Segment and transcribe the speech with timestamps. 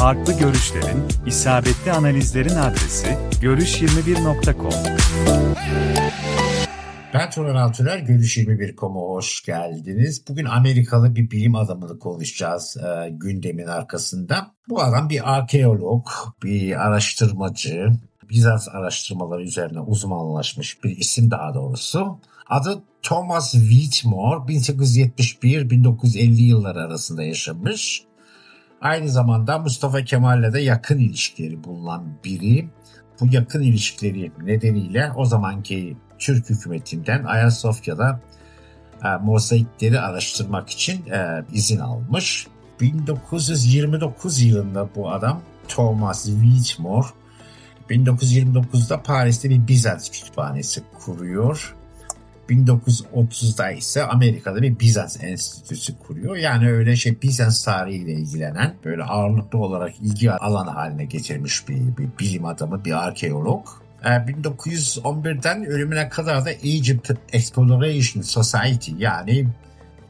[0.00, 4.72] Farklı görüşlerin, isabetli analizlerin adresi görüş21.com.
[7.14, 10.24] Ben Turan Altuner, Görüş 21.com'a hoş geldiniz.
[10.28, 14.54] Bugün Amerikalı bir bilim adamını konuşacağız e, gündemin arkasında.
[14.68, 16.06] Bu adam bir arkeolog,
[16.42, 17.88] bir araştırmacı,
[18.30, 22.20] Bizans araştırmaları üzerine uzmanlaşmış bir isim daha doğrusu.
[22.50, 28.09] Adı Thomas Whitmore, 1871-1950 yılları arasında yaşamış.
[28.80, 32.68] Aynı zamanda Mustafa Kemal'le de yakın ilişkileri bulunan biri.
[33.20, 38.20] Bu yakın ilişkileri nedeniyle o zamanki Türk hükümetinden Ayasofya'da
[39.04, 42.46] e, mozaikleri araştırmak için e, izin almış.
[42.80, 47.06] 1929 yılında bu adam Thomas Whitmore
[47.90, 51.76] 1929'da Paris'te bir Bizans kütüphanesi kuruyor
[52.50, 56.36] 1930'da ise Amerika'da bir Bizans Enstitüsü kuruyor.
[56.36, 62.08] Yani öyle şey Bizans tarihiyle ilgilenen böyle ağırlıklı olarak ilgi alanı haline getirmiş bir, bir
[62.18, 63.66] bilim adamı, bir arkeolog.
[64.04, 69.48] 1911'den ee, ölümüne kadar da Egypt Exploration Society yani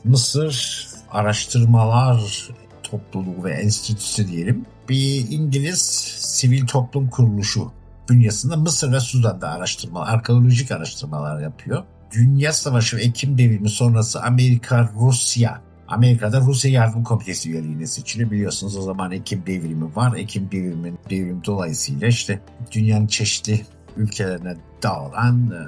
[0.04, 2.48] Mısır Araştırmalar
[2.82, 5.80] Topluluğu ve Enstitüsü diyelim bir İngiliz
[6.18, 7.72] sivil toplum kuruluşu
[8.10, 11.84] bünyasında Mısır ve Sudan'da araştırma, arkeolojik araştırmalar yapıyor.
[12.12, 18.30] Dünya Savaşı ve Ekim devrimi sonrası Amerika, Rusya, Amerika'da Rusya Yardım Komitesi üyeliğine seçiliyor.
[18.30, 20.16] Biliyorsunuz o zaman Ekim devrimi var.
[20.16, 22.40] Ekim devrimin devrim dolayısıyla işte
[22.72, 23.60] dünyanın çeşitli
[23.96, 25.60] ülkelerine dağılan e,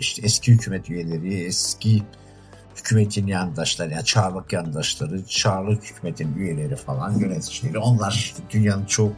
[0.00, 2.02] işte eski hükümet üyeleri, eski
[2.76, 9.12] hükümetin yandaşları, yani Çarlık yandaşları, Çarlık hükümetin üyeleri falan yöneticileri onlar dünyanın çok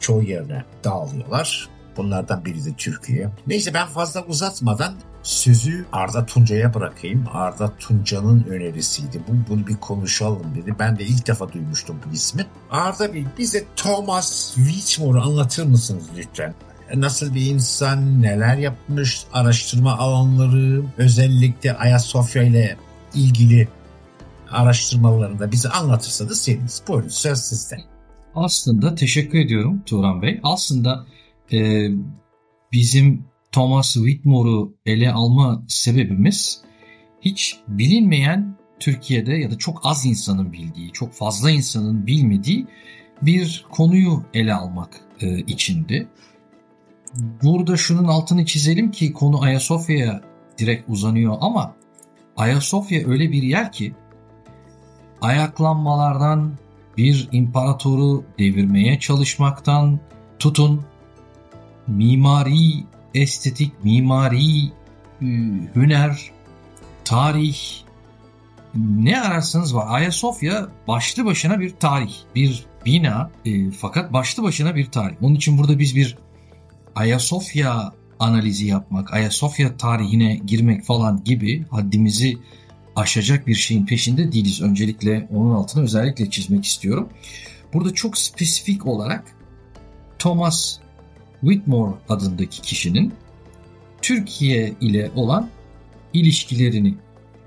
[0.00, 1.75] çoğu yerine dağılıyorlar.
[1.96, 3.30] Bunlardan biri de Türkiye.
[3.46, 7.24] Neyse ben fazla uzatmadan sözü Arda Tunca'ya bırakayım.
[7.32, 9.22] Arda Tunca'nın önerisiydi.
[9.28, 10.74] Bu, bunu bir konuşalım dedi.
[10.78, 12.46] Ben de ilk defa duymuştum bu ismi.
[12.70, 16.54] Arda Bey bize Thomas Whitmore'u anlatır mısınız lütfen?
[16.94, 22.76] Nasıl bir insan, neler yapmış, araştırma alanları, özellikle Ayasofya ile
[23.14, 23.68] ilgili
[24.50, 26.82] araştırmalarında bize anlatırsanız seviniriz.
[26.88, 27.76] Buyurun söz sizde.
[28.34, 30.40] Aslında teşekkür ediyorum Turan Bey.
[30.42, 31.06] Aslında
[31.52, 31.88] e,
[32.72, 36.60] bizim Thomas Whitmore'u ele alma sebebimiz
[37.20, 42.66] hiç bilinmeyen Türkiye'de ya da çok az insanın bildiği, çok fazla insanın bilmediği
[43.22, 46.08] bir konuyu ele almak e, içindi.
[47.42, 50.20] Burada şunun altını çizelim ki konu Ayasofya'ya
[50.58, 51.74] direkt uzanıyor ama
[52.36, 53.94] Ayasofya öyle bir yer ki
[55.20, 56.58] ayaklanmalardan
[56.96, 60.00] bir imparatoru devirmeye çalışmaktan
[60.38, 60.82] tutun
[61.88, 65.26] mimari, estetik, mimari, e,
[65.74, 66.30] hüner,
[67.04, 67.56] tarih
[68.74, 69.86] ne ararsanız var.
[69.88, 75.16] Ayasofya başlı başına bir tarih, bir bina e, fakat başlı başına bir tarih.
[75.22, 76.18] Onun için burada biz bir
[76.94, 82.38] Ayasofya analizi yapmak, Ayasofya tarihine girmek falan gibi haddimizi
[82.96, 84.62] aşacak bir şeyin peşinde değiliz.
[84.62, 87.08] Öncelikle onun altını özellikle çizmek istiyorum.
[87.72, 89.24] Burada çok spesifik olarak
[90.18, 90.78] Thomas
[91.40, 93.14] Whitmore adındaki kişinin
[94.02, 95.48] Türkiye ile olan
[96.12, 96.94] ilişkilerini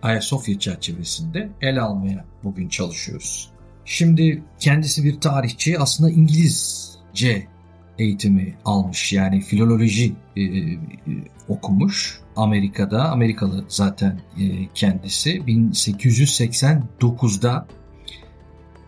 [0.01, 3.49] Ayasofya çerçevesinde ele almaya bugün çalışıyoruz.
[3.85, 7.47] Şimdi kendisi bir tarihçi aslında İngilizce
[7.99, 10.79] eğitimi almış yani filoloji e, e,
[11.47, 17.67] okumuş Amerika'da Amerikalı zaten e, kendisi 1889'da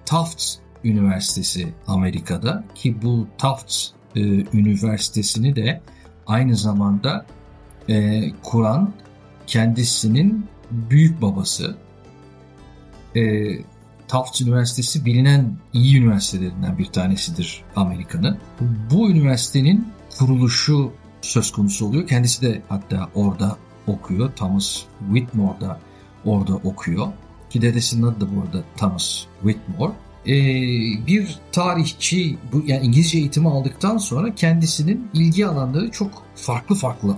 [0.05, 4.21] Tufts Üniversitesi Amerika'da ki bu Tufts e,
[4.57, 5.81] Üniversitesi'ni de
[6.27, 7.25] aynı zamanda
[7.89, 8.93] e, kuran
[9.47, 11.75] kendisinin büyük babası
[13.15, 13.21] e,
[14.07, 18.37] Tufts Üniversitesi bilinen iyi üniversitelerinden bir tanesidir Amerika'nın.
[18.91, 19.87] Bu üniversitenin
[20.19, 22.07] kuruluşu söz konusu oluyor.
[22.07, 24.31] Kendisi de hatta orada okuyor.
[24.35, 25.79] Thomas Whitmore da
[26.25, 27.07] orada okuyor.
[27.49, 29.91] Ki dedesinin adı da bu arada Thomas Whitmore.
[30.27, 30.31] Ee,
[31.07, 37.17] bir tarihçi, bu yani İngilizce eğitimi aldıktan sonra kendisinin ilgi alanları çok farklı farklı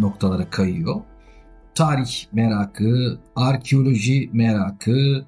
[0.00, 1.00] noktalara kayıyor.
[1.74, 5.26] Tarih merakı, arkeoloji merakı,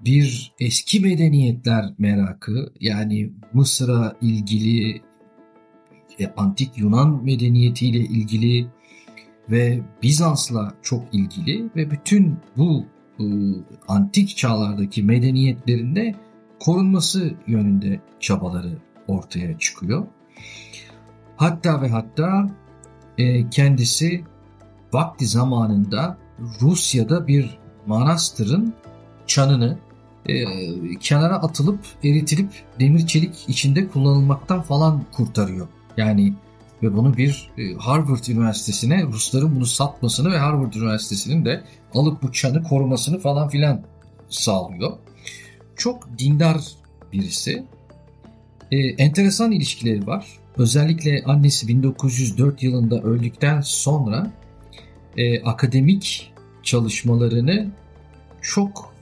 [0.00, 5.00] bir eski medeniyetler merakı yani Mısır'a ilgili
[6.20, 8.66] e, antik Yunan medeniyetiyle ilgili
[9.50, 12.86] ve Bizans'la çok ilgili ve bütün bu
[13.20, 13.24] e,
[13.88, 16.14] antik çağlardaki medeniyetlerinde
[16.60, 20.06] korunması yönünde çabaları ortaya çıkıyor.
[21.36, 22.50] Hatta ve hatta
[23.18, 24.24] e, kendisi
[24.92, 26.18] vakti zamanında
[26.60, 28.74] Rusya'da bir manastırın
[29.26, 29.78] çanını
[30.26, 30.44] e,
[31.00, 32.50] kenara atılıp eritilip
[32.80, 35.68] demir çelik içinde kullanılmaktan falan kurtarıyor.
[35.96, 36.34] Yani
[36.82, 41.64] ve bunu bir e, Harvard Üniversitesi'ne Rusların bunu satmasını ve Harvard Üniversitesi'nin de
[41.94, 43.82] alıp bu çanı korumasını falan filan
[44.28, 44.92] sağlıyor.
[45.76, 46.64] Çok dindar
[47.12, 47.64] birisi.
[48.72, 50.26] E, enteresan ilişkileri var.
[50.58, 54.30] Özellikle annesi 1904 yılında öldükten sonra
[55.16, 56.32] e, akademik
[56.62, 57.70] çalışmalarını
[58.42, 58.94] çok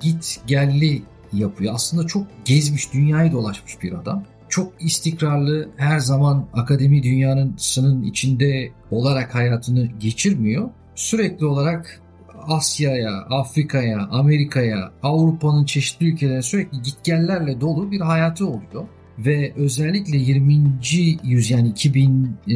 [0.00, 1.02] git gelli
[1.32, 1.74] yapıyor.
[1.74, 4.24] Aslında çok gezmiş, dünyayı dolaşmış bir adam.
[4.48, 7.56] Çok istikrarlı, her zaman akademi dünyanın
[8.04, 10.70] içinde olarak hayatını geçirmiyor.
[10.94, 12.00] Sürekli olarak
[12.48, 18.86] Asya'ya, Afrika'ya, Amerika'ya, Avrupa'nın çeşitli ülkelerine sürekli gitgellerle dolu bir hayatı oluyor.
[19.18, 20.54] Ve özellikle 20.
[21.24, 22.54] yüz yani 2000, e,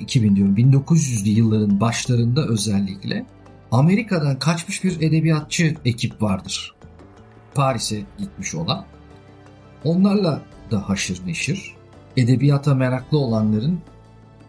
[0.00, 3.26] 2000 diyorum 1900'lü yılların başlarında özellikle
[3.70, 6.74] Amerika'dan kaçmış bir edebiyatçı ekip vardır.
[7.54, 8.84] Paris'e gitmiş olan.
[9.84, 11.74] Onlarla da haşır neşir.
[12.16, 13.80] Edebiyata meraklı olanların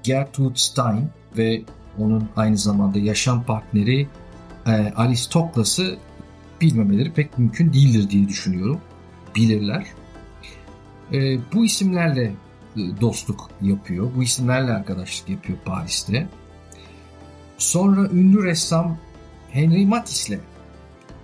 [0.04, 1.62] Gertrude Stein ve
[2.02, 4.08] onun aynı zamanda yaşam partneri
[4.68, 5.98] e, Alice Toklas'ı
[6.62, 8.82] bilmemeleri pek mümkün değildir diye düşünüyorum.
[9.36, 9.86] Bilirler.
[11.14, 12.34] E, bu isimlerle
[12.76, 14.12] e, dostluk yapıyor.
[14.16, 16.30] Bu isimlerle arkadaşlık yapıyor Paris'te.
[17.58, 18.98] Sonra ünlü ressam
[19.52, 20.40] Henry Matisse'le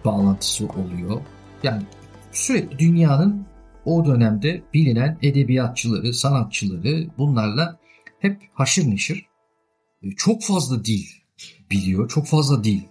[0.06, 1.22] bağlantısı oluyor.
[1.64, 1.84] Yani
[2.32, 3.46] sürekli dünyanın
[3.86, 7.80] o dönemde bilinen edebiyatçıları, sanatçıları bunlarla
[8.20, 9.26] hep haşır neşir.
[10.04, 11.04] E, çok fazla dil
[11.72, 12.82] biliyor, çok fazla dil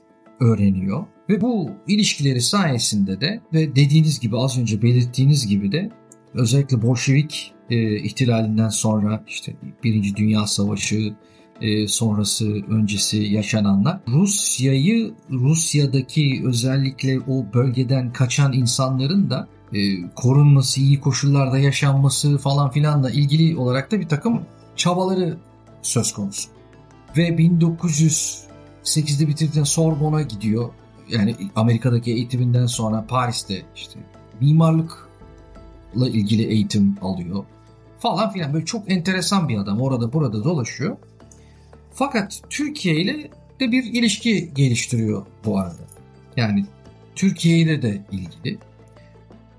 [0.40, 1.06] öğreniyor.
[1.28, 5.90] Ve bu ilişkileri sayesinde de ve dediğiniz gibi az önce belirttiğiniz gibi de
[6.34, 11.14] özellikle Bolşevik e, ihtilalinden sonra işte Birinci Dünya Savaşı,
[11.60, 21.00] e, sonrası öncesi yaşananlar Rusya'yı Rusya'daki özellikle o bölgeden kaçan insanların da e, korunması, iyi
[21.00, 24.42] koşullarda yaşanması falan filanla ilgili olarak da bir takım
[24.76, 25.38] çabaları
[25.82, 26.55] söz konusu.
[27.16, 30.70] Ve 1908'de bitirdikten Sorbon'a gidiyor.
[31.08, 33.98] Yani Amerika'daki eğitiminden sonra Paris'te işte
[34.40, 37.44] mimarlıkla ilgili eğitim alıyor
[37.98, 40.96] falan filan böyle çok enteresan bir adam orada burada dolaşıyor.
[41.92, 43.30] Fakat Türkiye ile
[43.60, 45.82] de bir ilişki geliştiriyor bu arada.
[46.36, 46.66] Yani
[47.14, 48.58] Türkiye ile de ilgili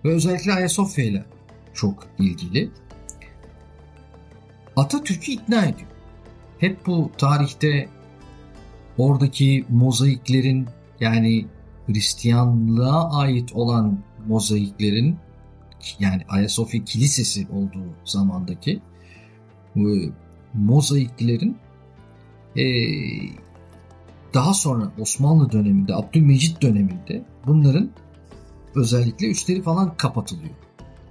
[0.05, 1.25] ve özellikle Ayasofya ile
[1.74, 2.70] çok ilgili.
[4.75, 5.89] Atatürk'ü ikna ediyor.
[6.60, 7.90] Hep bu tarihte
[8.98, 10.68] oradaki mozaiklerin
[11.00, 11.46] yani
[11.88, 15.18] Hristiyanlığa ait olan mozaiklerin
[16.00, 18.82] yani Ayasofya Kilisesi olduğu zamandaki
[20.54, 21.58] mozaiklerin
[22.58, 22.64] ee,
[24.34, 27.90] daha sonra Osmanlı döneminde, Abdülmecit döneminde bunların
[28.76, 30.54] özellikle üstleri falan kapatılıyor.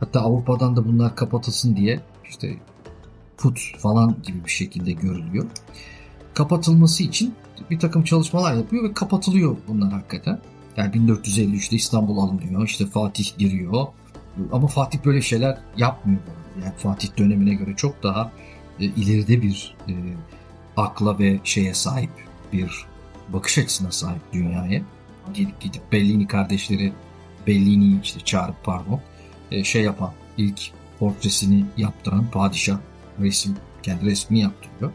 [0.01, 2.57] Hatta Avrupa'dan da bunlar kapatılsın diye işte
[3.39, 5.47] put falan gibi bir şekilde görülüyor.
[6.35, 7.35] Kapatılması için
[7.71, 10.41] bir takım çalışmalar yapıyor ve kapatılıyor bunlar hakikaten.
[10.77, 13.87] Yani 1453'te İstanbul alınıyor, işte Fatih giriyor.
[14.53, 16.21] Ama Fatih böyle şeyler yapmıyor.
[16.65, 18.33] Yani Fatih dönemine göre çok daha
[18.81, 19.93] e, ileride bir e,
[20.77, 22.11] akla ve şeye sahip
[22.53, 22.87] bir
[23.29, 24.83] bakış açısına sahip dünyaya.
[25.35, 26.93] Gidip gidip Bellini kardeşleri
[27.47, 29.01] Bellini'yi işte çağırıp pardon
[29.51, 30.61] e, şey yapan ilk
[30.99, 32.79] portresini yaptıran padişah
[33.21, 34.93] resim kendi resmini yaptırıyor.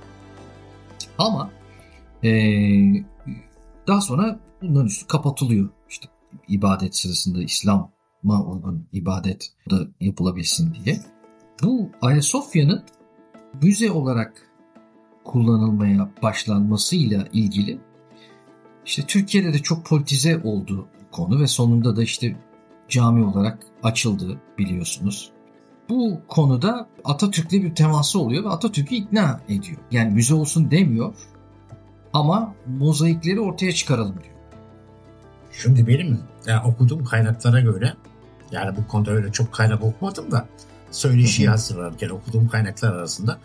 [1.17, 1.51] Ama
[2.23, 2.31] e,
[3.87, 5.69] daha sonra bunların üstü kapatılıyor.
[5.89, 6.07] İşte
[6.47, 11.01] ibadet sırasında İslam'a uygun ibadet da yapılabilsin diye.
[11.63, 12.83] Bu Ayasofya'nın
[13.61, 14.47] müze olarak
[15.23, 17.79] kullanılmaya başlanmasıyla ilgili
[18.85, 22.35] işte Türkiye'de de çok politize oldu konu ve sonunda da işte
[22.89, 25.31] cami olarak açıldı biliyorsunuz.
[25.89, 29.77] Bu konuda Atatürk'le bir teması oluyor ve Atatürk'ü ikna ediyor.
[29.91, 31.13] Yani müze olsun demiyor
[32.13, 34.35] ama mozaikleri ortaya çıkaralım diyor.
[35.51, 37.93] Şimdi benim yani okuduğum kaynaklara göre
[38.51, 40.47] yani bu konuda öyle çok kaynak okumadım da
[40.91, 43.39] söyleşiyi hazırlarken okuduğum kaynaklar arasında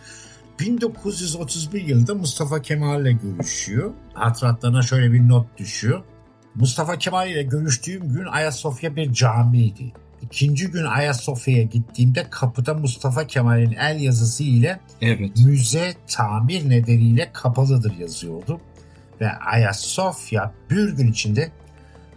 [0.61, 3.91] 1931 yılında Mustafa Kemal ile görüşüyor.
[4.15, 6.03] Hatıratlarına şöyle bir not düşüyor.
[6.55, 9.93] Mustafa Kemal ile görüştüğüm gün Ayasofya bir camiydi.
[10.31, 15.31] İkinci gün Ayasofya'ya gittiğimde kapıda Mustafa Kemal'in el yazısı ile Evet.
[15.45, 18.61] müze tamir nedeniyle kapalıdır yazıyordu.
[19.21, 21.51] Ve Ayasofya bir gün içinde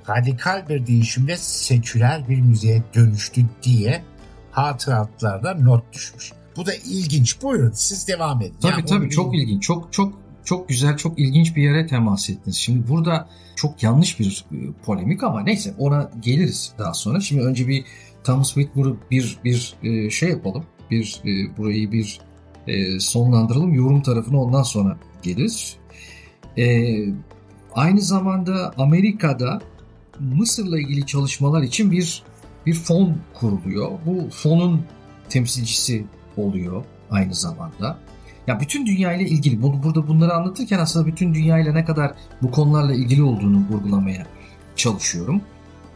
[0.09, 4.03] radikal bir değişimle seküler bir müzeye dönüştü diye
[4.51, 6.31] hatıratlarda not düşmüş.
[6.55, 7.41] Bu da ilginç.
[7.41, 8.55] Buyurun siz devam edin.
[8.61, 9.63] Tabii Yani tabii onu- çok ilginç.
[9.63, 10.13] Çok çok
[10.49, 12.55] çok güzel, çok ilginç bir yere temas ettiniz.
[12.55, 17.19] Şimdi burada çok yanlış bir e, polemik ama neyse ona geliriz daha sonra.
[17.19, 17.85] Şimdi önce bir
[18.23, 20.63] Thomas Whitmore'u bir bir e, şey yapalım.
[20.91, 22.21] Bir e, burayı bir
[22.99, 23.73] sonlandıralım.
[23.73, 25.77] Yorum tarafına ondan sonra geliriz.
[27.73, 29.61] Aynı zamanda Amerika'da
[30.19, 32.23] Mısır'la ilgili çalışmalar için bir
[32.65, 33.91] bir fon kuruluyor.
[34.05, 34.81] Bu fonun
[35.29, 36.05] temsilcisi
[36.37, 37.99] oluyor aynı zamanda.
[38.49, 42.13] Ya bütün dünya ile ilgili bunu burada bunları anlatırken aslında bütün dünya ile ne kadar
[42.41, 44.27] bu konularla ilgili olduğunu vurgulamaya
[44.75, 45.41] çalışıyorum.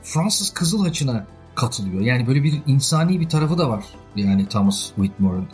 [0.03, 2.01] Fransız Kızıl Haçı'na katılıyor.
[2.01, 3.83] Yani böyle bir insani bir tarafı da var.
[4.15, 5.48] Yani Thomas Whitmore'un.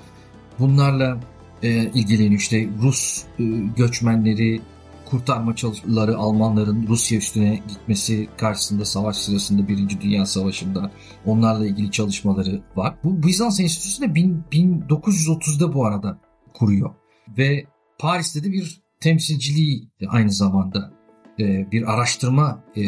[0.60, 1.18] Bunlarla
[1.64, 2.42] e, ilgileniyor.
[2.42, 3.44] İşte Rus e,
[3.78, 4.62] göçmenleri
[5.06, 10.92] kurtarma çalışmaları Almanların Rusya üstüne gitmesi karşısında savaş sırasında Birinci Dünya Savaşı'nda
[11.26, 12.96] onlarla ilgili çalışmaları var.
[13.04, 16.18] Bu Bizans Enstitüsü de bin- 1930'da bu arada
[16.60, 16.90] kuruyor.
[17.38, 17.66] Ve
[18.00, 20.92] Paris'te de bir temsilciliği aynı zamanda
[21.40, 22.82] e, bir araştırma e,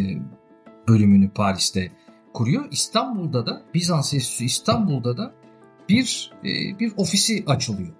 [0.87, 1.91] bölümünü Paris'te
[2.33, 2.67] kuruyor.
[2.71, 5.33] İstanbul'da da Bizans Enstitüsü İstanbul'da da
[5.89, 7.93] bir e, bir ofisi açılıyor.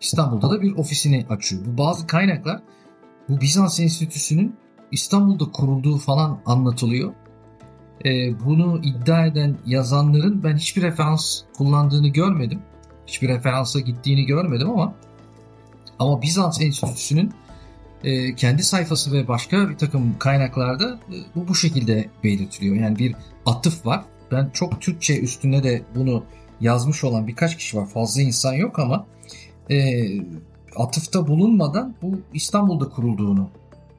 [0.00, 1.62] İstanbul'da da bir ofisini açıyor.
[1.66, 2.62] Bu bazı kaynaklar
[3.28, 4.56] bu Bizans Enstitüsü'nün
[4.90, 7.14] İstanbul'da kurulduğu falan anlatılıyor.
[8.44, 12.62] Bunu iddia eden yazanların ben hiçbir referans kullandığını görmedim.
[13.12, 14.94] Hiçbir referansa gittiğini görmedim ama
[15.98, 17.32] ama Bizans Enstitüsü'nün
[18.04, 22.76] e, kendi sayfası ve başka bir takım kaynaklarda e, bu bu şekilde belirtiliyor.
[22.76, 23.14] Yani bir
[23.46, 24.04] atıf var.
[24.30, 26.24] Ben çok Türkçe üstüne de bunu
[26.60, 27.86] yazmış olan birkaç kişi var.
[27.86, 29.06] Fazla insan yok ama
[29.70, 30.06] e,
[30.76, 33.50] atıfta bulunmadan bu İstanbul'da kurulduğunu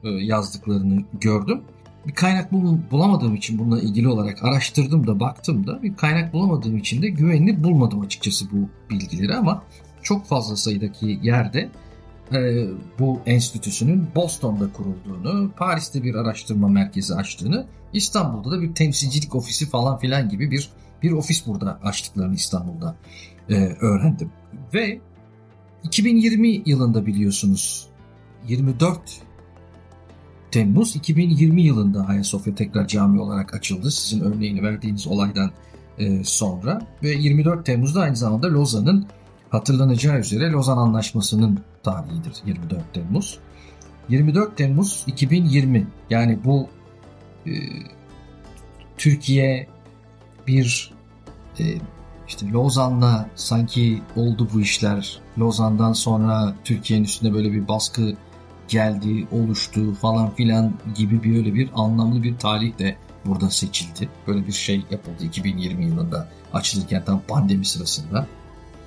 [0.04, 1.60] e, yazdıklarını gördüm.
[2.06, 6.76] Bir kaynak bul- bulamadığım için bununla ilgili olarak araştırdım da baktım da bir kaynak bulamadığım
[6.76, 9.62] için de güvenilir bulmadım açıkçası bu bilgileri ama
[10.02, 11.70] çok fazla sayıdaki yerde
[12.32, 12.66] e,
[12.98, 19.98] bu enstitüsünün Boston'da kurulduğunu, Paris'te bir araştırma merkezi açtığını, İstanbul'da da bir temsilcilik ofisi falan
[19.98, 20.70] filan gibi bir
[21.02, 22.96] bir ofis burada açtıklarını İstanbul'da
[23.50, 24.30] e, öğrendim.
[24.74, 25.00] Ve
[25.84, 27.86] 2020 yılında biliyorsunuz
[28.48, 29.00] 24
[30.54, 33.90] Temmuz 2020 yılında Ayasofya tekrar cami olarak açıldı.
[33.90, 35.50] Sizin örneğini verdiğiniz olaydan
[35.98, 39.06] e, sonra ve 24 Temmuz'da aynı zamanda Lozan'ın
[39.50, 43.38] hatırlanacağı üzere Lozan Anlaşması'nın tarihidir 24 Temmuz.
[44.08, 46.68] 24 Temmuz 2020 yani bu
[47.46, 47.52] e,
[48.98, 49.66] Türkiye
[50.46, 50.92] bir
[51.60, 51.64] e,
[52.28, 55.20] işte Lozan'la sanki oldu bu işler.
[55.38, 58.16] Lozan'dan sonra Türkiye'nin üstüne böyle bir baskı
[58.68, 64.08] geldi, oluştu falan filan gibi bir öyle bir anlamlı bir tarih de burada seçildi.
[64.26, 68.26] Böyle bir şey yapıldı 2020 yılında açılırken tam pandemi sırasında.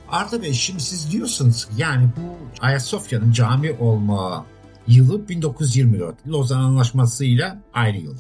[0.10, 4.46] Arda Bey şimdi siz diyorsunuz yani bu Ayasofya'nın cami olma
[4.88, 6.27] yılı 1924.
[6.27, 8.17] Lozan Anlaşması ile aynı yıl.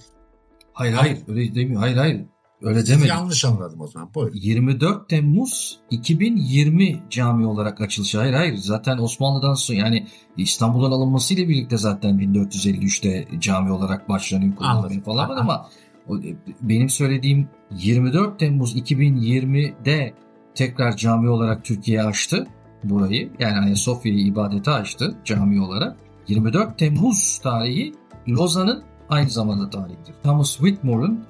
[0.73, 1.81] Hayır hayır öyle demiyor.
[1.81, 2.25] Hayır hayır
[2.61, 3.07] öyle demedim.
[3.07, 4.09] yanlış anladım o zaman.
[4.15, 4.35] Buyurun.
[4.35, 8.17] 24 Temmuz 2020 cami olarak açılışı.
[8.17, 15.01] Hayır hayır zaten Osmanlı'dan sonra yani İstanbul'dan alınmasıyla birlikte zaten 1453'te cami olarak başlanıyor Anladım.
[15.01, 15.39] falan Aha.
[15.39, 15.69] ama
[16.09, 20.13] e, benim söylediğim 24 Temmuz 2020'de
[20.55, 22.47] tekrar cami olarak Türkiye açtı
[22.83, 23.31] burayı.
[23.39, 25.97] Yani Ayasofya'yı ibadete açtı cami olarak.
[26.27, 27.93] 24 Temmuz tarihi
[28.29, 30.13] Lozan'ın aynı zamanda tarihidir.
[30.23, 31.25] Thomas Whitmore'un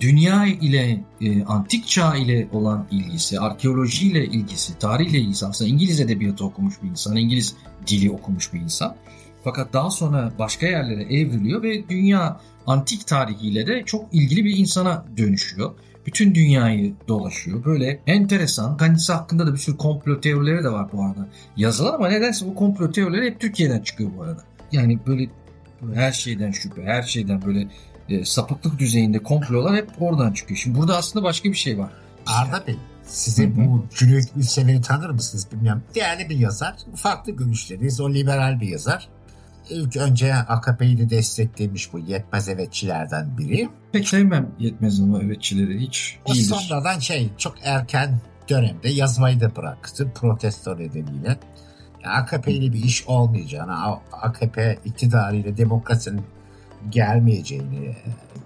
[0.00, 6.44] dünya ile, e, antik çağ ile olan ilgisi, arkeolojiyle ilgisi, tarihle ilgisi aslında İngiliz edebiyatı
[6.44, 7.56] okumuş bir insan, İngiliz
[7.86, 8.96] dili okumuş bir insan.
[9.44, 15.06] Fakat daha sonra başka yerlere evriliyor ve dünya antik tarihiyle de çok ilgili bir insana
[15.16, 15.74] dönüşüyor.
[16.06, 17.64] Bütün dünyayı dolaşıyor.
[17.64, 18.76] Böyle enteresan.
[18.76, 21.28] Kendisi hakkında da bir sürü komplo teorileri de var bu arada.
[21.56, 24.44] Yazılan ama nedense bu komplo teorileri hep Türkiye'den çıkıyor bu arada.
[24.72, 25.28] Yani böyle
[25.94, 27.68] her şeyden şüphe, her şeyden böyle
[28.08, 30.58] e, sapıklık düzeyinde komplolar hep oradan çıkıyor.
[30.58, 31.90] Şimdi burada aslında başka bir şey var.
[32.26, 35.82] Arda Bey size bu Cüneyt Gülsever'i tanır mısınız bilmiyorum.
[35.94, 36.74] Değerli bir yazar.
[36.94, 38.00] Farklı görüşleriz.
[38.00, 39.08] O liberal bir yazar.
[39.70, 43.68] İlk önce AKP'yi de desteklemiş bu yetmez evetçilerden biri.
[43.92, 46.44] Pek sevmem yetmez ama evetçileri hiç O değildir.
[46.44, 51.38] sonradan şey çok erken dönemde yazmayı da bıraktı protesto nedeniyle.
[52.04, 56.22] AKP ile bir iş olmayacağını, AKP iktidarıyla demokrasinin
[56.90, 57.96] gelmeyeceğini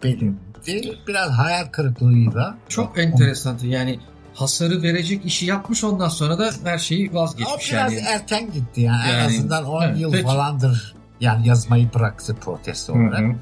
[0.02, 0.98] belirtti.
[1.08, 2.58] Biraz hayal kırıklığıyla.
[2.68, 3.98] Çok enteresan yani
[4.34, 8.04] hasarı verecek işi yapmış ondan sonra da her şeyi O vazgeçmiş biraz yani.
[8.06, 9.02] erken gitti yani.
[9.08, 10.24] en Yani, azından 10 evet, yıl peki.
[10.24, 13.20] falandır yani yazmayı bıraktı protesto Hı olarak.
[13.20, 13.34] hı.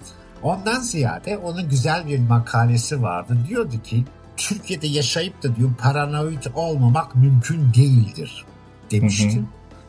[0.43, 3.39] Ondan ziyade onun güzel bir makalesi vardı.
[3.49, 4.05] Diyordu ki
[4.37, 8.45] Türkiye'de yaşayıp da diyor paranoid olmamak mümkün değildir
[8.91, 9.37] demişti.
[9.37, 9.45] Hı hı.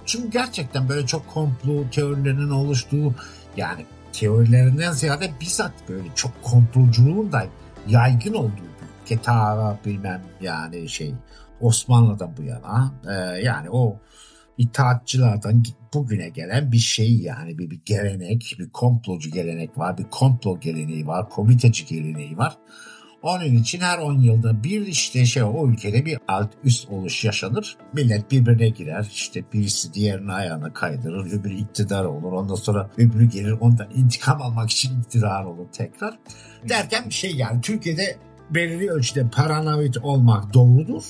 [0.05, 3.13] Çünkü gerçekten böyle çok komplo teorilerinin oluştuğu
[3.57, 3.85] yani
[4.19, 7.45] teorilerinden ziyade bizzat böyle çok komploculuğun da
[7.87, 8.51] yaygın olduğu
[9.07, 9.17] bir.
[9.17, 11.13] Ta bilmem yani şey
[11.61, 13.99] Osmanlı'dan bu yana e, yani o
[14.57, 20.59] itaatçılardan bugüne gelen bir şey yani bir, bir gelenek, bir komplocu gelenek var, bir komplo
[20.59, 22.57] geleneği var, komiteci geleneği var.
[23.25, 27.77] Onun için her 10 yılda bir işte şey o ülkede bir alt üst oluş yaşanır.
[27.93, 29.07] Millet birbirine girer.
[29.13, 31.31] İşte birisi diğerinin ayağına kaydırır.
[31.31, 32.31] Öbürü iktidar olur.
[32.31, 36.19] Ondan sonra öbürü gelir ondan intikam almak için iktidar olur tekrar.
[36.69, 38.17] Derken bir şey yani Türkiye'de
[38.49, 41.03] belirli ölçüde paranoid olmak doğrudur.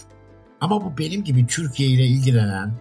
[0.62, 2.74] Ama bu benim gibi Türkiye ile ilgilenen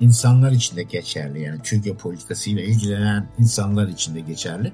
[0.00, 1.42] insanlar için de geçerli.
[1.42, 4.72] Yani Türkiye politikasıyla ilgilenen insanlar için de geçerli.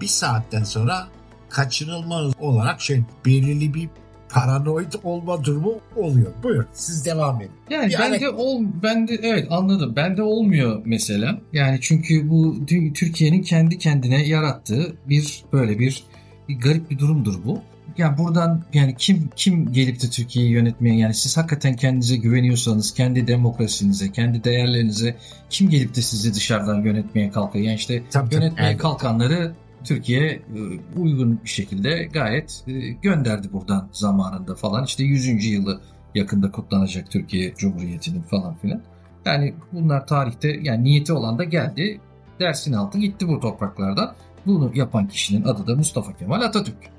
[0.00, 1.08] Bir saatten sonra
[1.50, 3.88] kaçınılmaz olarak şey belirli bir
[4.28, 6.32] paranoid olma durumu oluyor.
[6.42, 7.50] Buyur siz devam edin.
[7.70, 9.96] Yani Bir bende ol bende evet anladım.
[9.96, 11.40] Bende olmuyor mesela.
[11.52, 16.04] Yani çünkü bu Türkiye'nin kendi kendine yarattığı bir böyle bir,
[16.48, 17.60] bir garip bir durumdur bu.
[17.98, 23.26] Yani buradan yani kim kim gelip de Türkiye'yi yönetmeye yani siz hakikaten kendinize güveniyorsanız kendi
[23.26, 25.16] demokrasinize, kendi değerlerinize
[25.50, 27.64] kim gelip de sizi dışarıdan yönetmeye kalkıyor?
[27.64, 28.80] Yani işte Tabii, tabii, yönetmeye evet.
[29.84, 30.40] Türkiye e,
[30.96, 34.84] uygun bir şekilde gayet e, gönderdi buradan zamanında falan.
[34.84, 35.44] İşte 100.
[35.44, 35.80] yılı
[36.14, 38.82] yakında kutlanacak Türkiye Cumhuriyeti'nin falan filan.
[39.24, 42.00] Yani bunlar tarihte yani niyeti olan da geldi.
[42.40, 44.14] Dersin altı gitti bu topraklardan.
[44.46, 46.90] Bunu yapan kişinin adı da Mustafa Kemal Atatürk.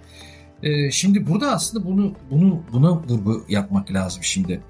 [0.64, 4.62] E, şimdi burada aslında bunu bunu buna vurgu yapmak lazım şimdi.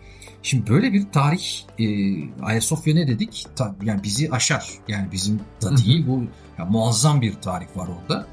[0.43, 1.43] Şimdi böyle bir tarih
[1.79, 1.85] e,
[2.43, 3.45] Ayasofya ne dedik?
[3.55, 4.69] Ta- yani bizi aşar.
[4.87, 6.23] Yani bizim da değil bu
[6.57, 8.27] ya muazzam bir tarih var orada.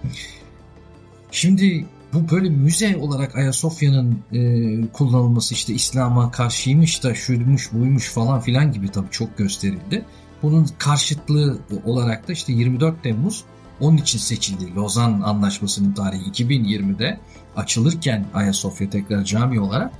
[1.31, 8.41] Şimdi bu böyle müze olarak Ayasofya'nın e, kullanılması işte İslam'a karşıymış da şuymuş buymuş falan
[8.41, 10.05] filan gibi tabii çok gösterildi.
[10.43, 13.45] Bunun karşıtlığı olarak da işte 24 Temmuz
[13.81, 14.75] onun için seçildi.
[14.75, 17.21] Lozan Anlaşması'nın tarihi 2020'de
[17.57, 19.93] açılırken Ayasofya tekrar cami olarak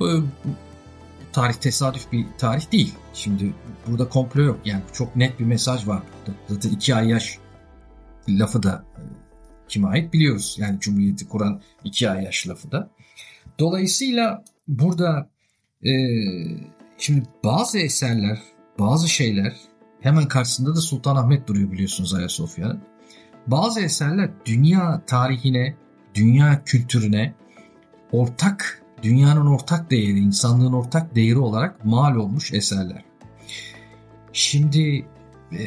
[0.00, 0.06] e,
[1.38, 2.94] tarih tesadüf bir tarih değil.
[3.14, 3.54] Şimdi
[3.86, 4.60] burada komplo yok.
[4.64, 6.38] Yani çok net bir mesaj var burada.
[6.48, 7.38] Zaten iki ay yaş
[8.28, 9.02] lafı da e,
[9.68, 10.56] kime ait biliyoruz.
[10.60, 12.90] Yani Cumhuriyeti kuran iki ay yaş lafı da.
[13.58, 15.28] Dolayısıyla burada
[15.84, 15.92] e,
[16.98, 18.38] şimdi bazı eserler,
[18.78, 19.56] bazı şeyler
[20.00, 22.80] hemen karşısında da Sultanahmet duruyor biliyorsunuz Ayasofya'nın.
[23.46, 25.74] Bazı eserler dünya tarihine,
[26.14, 27.34] dünya kültürüne
[28.12, 33.04] ortak, dünyanın ortak değeri, insanlığın ortak değeri olarak mal olmuş eserler.
[34.32, 35.06] Şimdi
[35.52, 35.58] e,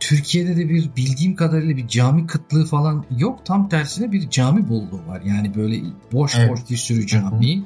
[0.00, 3.46] Türkiye'de de bir bildiğim kadarıyla bir cami kıtlığı falan yok.
[3.46, 5.22] Tam tersine bir cami bolluğu var.
[5.24, 6.50] Yani böyle boş Evet.
[6.50, 7.64] boş bir sürü cami.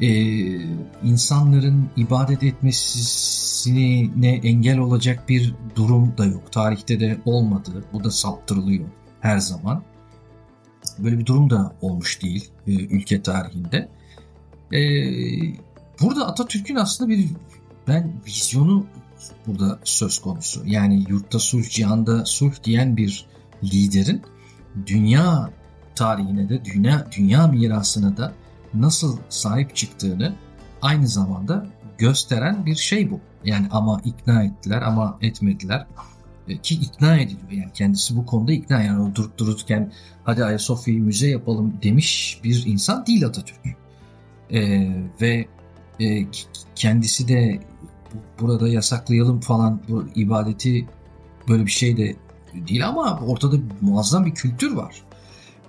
[0.00, 0.08] Ee,
[1.04, 6.52] insanların ibadet etmesine engel olacak bir durum da yok.
[6.52, 7.84] Tarihte de olmadı.
[7.92, 8.84] Bu da saptırılıyor
[9.20, 9.82] her zaman.
[11.04, 13.88] Böyle bir durum da olmuş değil e, ülke tarihinde.
[14.72, 14.80] Ee,
[16.00, 17.28] burada Atatürk'ün aslında bir
[17.88, 18.86] ben vizyonu
[19.46, 20.62] burada söz konusu.
[20.66, 23.26] Yani yurtta sulh, cihanda sulh diyen bir
[23.64, 24.22] liderin
[24.86, 25.50] dünya
[25.94, 28.32] tarihine de dünya dünya mirasına da
[28.74, 30.34] nasıl sahip çıktığını
[30.82, 31.66] aynı zamanda
[31.98, 33.20] gösteren bir şey bu.
[33.44, 35.86] Yani ama ikna ettiler ama etmediler.
[36.50, 39.92] E, Ki ikna ediliyor yani kendisi bu konuda ikna yani o durup dururken
[40.24, 43.60] hadi Ayasofya'yı müze yapalım demiş bir insan değil Atatürk.
[44.50, 44.88] E,
[45.20, 45.46] ve
[46.00, 46.26] e,
[46.74, 47.60] kendisi de
[48.14, 50.86] bu- burada yasaklayalım falan bu ibadeti
[51.48, 52.16] böyle bir şey de
[52.68, 55.02] değil ama ortada muazzam bir kültür var.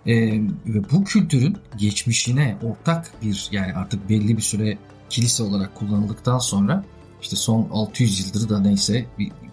[0.07, 4.77] Ee, ve bu kültürün geçmişine ortak bir yani artık belli bir süre
[5.09, 6.83] kilise olarak kullanıldıktan sonra
[7.21, 9.05] işte son 600 yıldır da neyse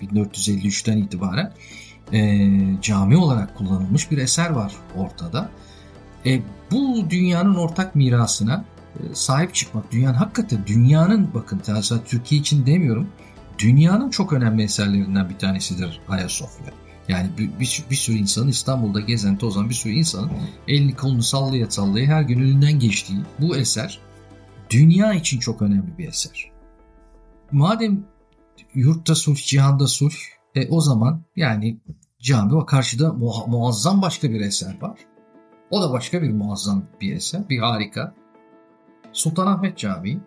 [0.03, 1.53] 1453'ten itibaren
[2.13, 2.51] e,
[2.83, 5.51] cami olarak kullanılmış bir eser var ortada.
[6.27, 8.65] E, bu dünyanın ortak mirasına
[8.97, 13.09] e, sahip çıkmak, dünyanın hakikaten dünyanın bakın sadece Türkiye için demiyorum,
[13.59, 16.73] dünyanın çok önemli eserlerinden bir tanesidir Ayasofya.
[17.09, 20.31] Yani bir, bir, bir sürü insanın İstanbul'da gezen tozan bir sürü insanın
[20.69, 23.99] elini kolunu sallaya sallaya her gün önünden geçtiği bu eser
[24.71, 26.51] dünya için çok önemli bir eser.
[27.53, 28.05] Madem
[28.75, 30.13] yurtta sulh, cihanda sulh
[30.55, 31.81] e, o zaman yani
[32.23, 33.13] cami ve karşıda
[33.47, 34.99] muazzam başka bir eser var.
[35.71, 38.15] O da başka bir muazzam bir eser, bir harika.
[39.13, 40.21] Sultanahmet Camii.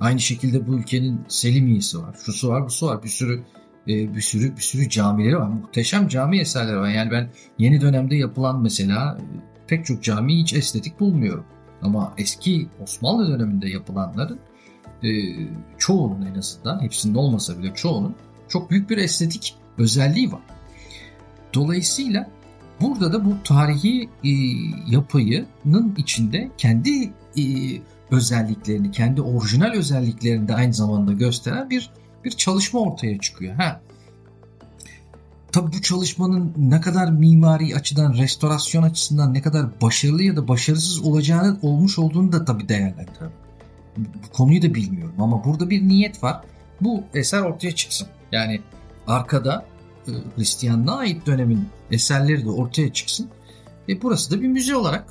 [0.00, 2.16] Aynı şekilde bu ülkenin Selimiyesi var.
[2.24, 3.02] Şusu var, busu var.
[3.02, 3.44] Bir sürü
[3.88, 5.48] e, bir sürü bir sürü camileri var.
[5.48, 6.88] Muhteşem cami eserleri var.
[6.88, 9.24] Yani ben yeni dönemde yapılan mesela e,
[9.66, 11.44] pek çok cami hiç estetik bulmuyorum.
[11.82, 14.38] Ama eski Osmanlı döneminde yapılanların
[15.02, 15.08] e,
[15.78, 18.14] çoğunun en azından hepsinin olmasa bile çoğunun
[18.48, 20.40] çok büyük bir estetik özelliği var.
[21.54, 22.30] Dolayısıyla
[22.80, 24.30] burada da bu tarihi e,
[24.88, 27.44] yapıyının içinde kendi e,
[28.10, 31.90] özelliklerini, kendi orijinal özelliklerini de aynı zamanda gösteren bir
[32.24, 33.54] bir çalışma ortaya çıkıyor.
[33.54, 33.80] Ha.
[35.52, 41.02] Tabii bu çalışmanın ne kadar mimari açıdan, restorasyon açısından ne kadar başarılı ya da başarısız
[41.02, 43.43] olacağını olmuş olduğunu da tabii değerlendiremem.
[44.32, 46.40] Konuyu da bilmiyorum ama burada bir niyet var.
[46.80, 48.08] Bu eser ortaya çıksın.
[48.32, 48.60] Yani
[49.06, 49.66] arkada
[50.08, 53.28] e, Hristiyanlığa ait dönemin eserleri de ortaya çıksın.
[53.88, 55.04] E burası da bir müze olarak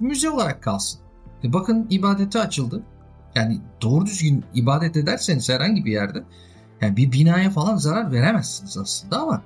[0.00, 1.00] müze olarak kalsın.
[1.44, 2.82] E bakın ibadete açıldı.
[3.34, 6.22] Yani doğru düzgün ibadet ederseniz herhangi bir yerde
[6.80, 9.42] yani bir binaya falan zarar veremezsiniz aslında ama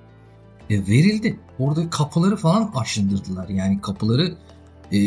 [0.70, 1.40] e, verildi.
[1.58, 3.48] Orada kapıları falan aşındırdılar.
[3.48, 4.34] Yani kapıları
[4.92, 4.98] e,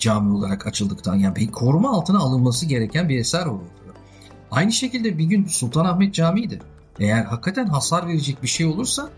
[0.00, 3.64] cami olarak açıldıktan yani koruma altına alınması gereken bir eser oldu.
[4.50, 6.58] Aynı şekilde bir gün Sultanahmet Camii de
[7.00, 9.10] eğer hakikaten hasar verecek bir şey olursa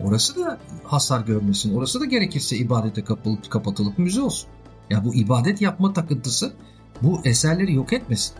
[0.00, 1.74] orası da hasar görmesin.
[1.76, 4.48] Orası da gerekirse ibadete kapılıp kapatılıp müze olsun.
[4.90, 6.52] Ya yani bu ibadet yapma takıntısı
[7.02, 8.34] bu eserleri yok etmesin.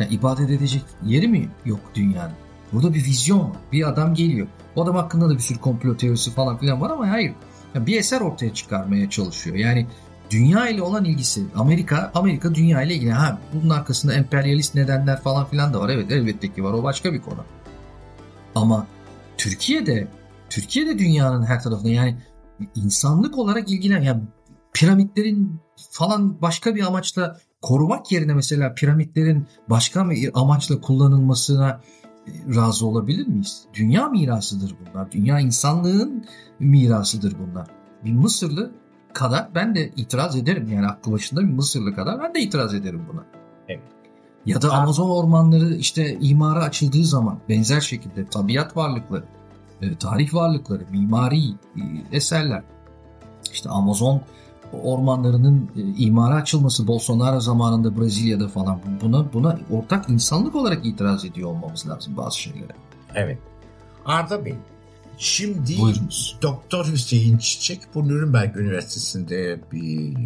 [0.00, 2.32] Yani ibadet edecek yeri mi yok dünyanın?
[2.72, 3.56] Burada bir vizyon var.
[3.72, 4.46] Bir adam geliyor.
[4.76, 7.34] O adam hakkında da bir sürü komplo teorisi falan filan var ama hayır.
[7.74, 9.56] Yani bir eser ortaya çıkarmaya çalışıyor.
[9.56, 9.86] Yani
[10.30, 11.44] dünya ile olan ilgisi.
[11.56, 13.12] Amerika Amerika dünya ile ilgili.
[13.12, 15.88] Ha bunun arkasında emperyalist nedenler falan filan da var.
[15.88, 16.72] Evet elbette ki var.
[16.72, 17.44] O başka bir konu.
[18.54, 18.86] Ama
[19.38, 20.08] Türkiye'de
[20.50, 22.16] Türkiye'de dünyanın her tarafında yani
[22.74, 24.22] insanlık olarak ilgilen yani
[24.72, 25.60] piramitlerin
[25.90, 31.80] falan başka bir amaçla korumak yerine mesela piramitlerin başka bir amaçla kullanılmasına
[32.26, 33.64] e, razı olabilir miyiz?
[33.74, 35.12] Dünya mirasıdır bunlar.
[35.12, 36.24] Dünya insanlığın
[36.58, 37.66] mirasıdır bunlar.
[38.04, 38.72] Bir Mısırlı
[39.12, 40.72] kadar ben de itiraz ederim.
[40.72, 43.24] Yani aklı başında bir Mısırlı kadar ben de itiraz ederim buna.
[43.68, 43.82] Evet.
[44.46, 49.24] Ya da Amazon ormanları işte imara açıldığı zaman benzer şekilde tabiat varlıkları,
[49.82, 52.62] e, tarih varlıkları, mimari e, eserler.
[53.52, 54.22] İşte Amazon
[54.82, 61.50] ormanlarının e, imara açılması Bolsonaro zamanında Brezilya'da falan buna buna ortak insanlık olarak itiraz ediyor
[61.50, 62.72] olmamız lazım bazı şeylere.
[63.14, 63.38] Evet.
[64.06, 64.54] Arda Bey,
[65.18, 66.38] şimdi Buyurunuz.
[66.42, 70.16] Doktor Hüseyin Çiçek bu Nürnberg Üniversitesi'nde bir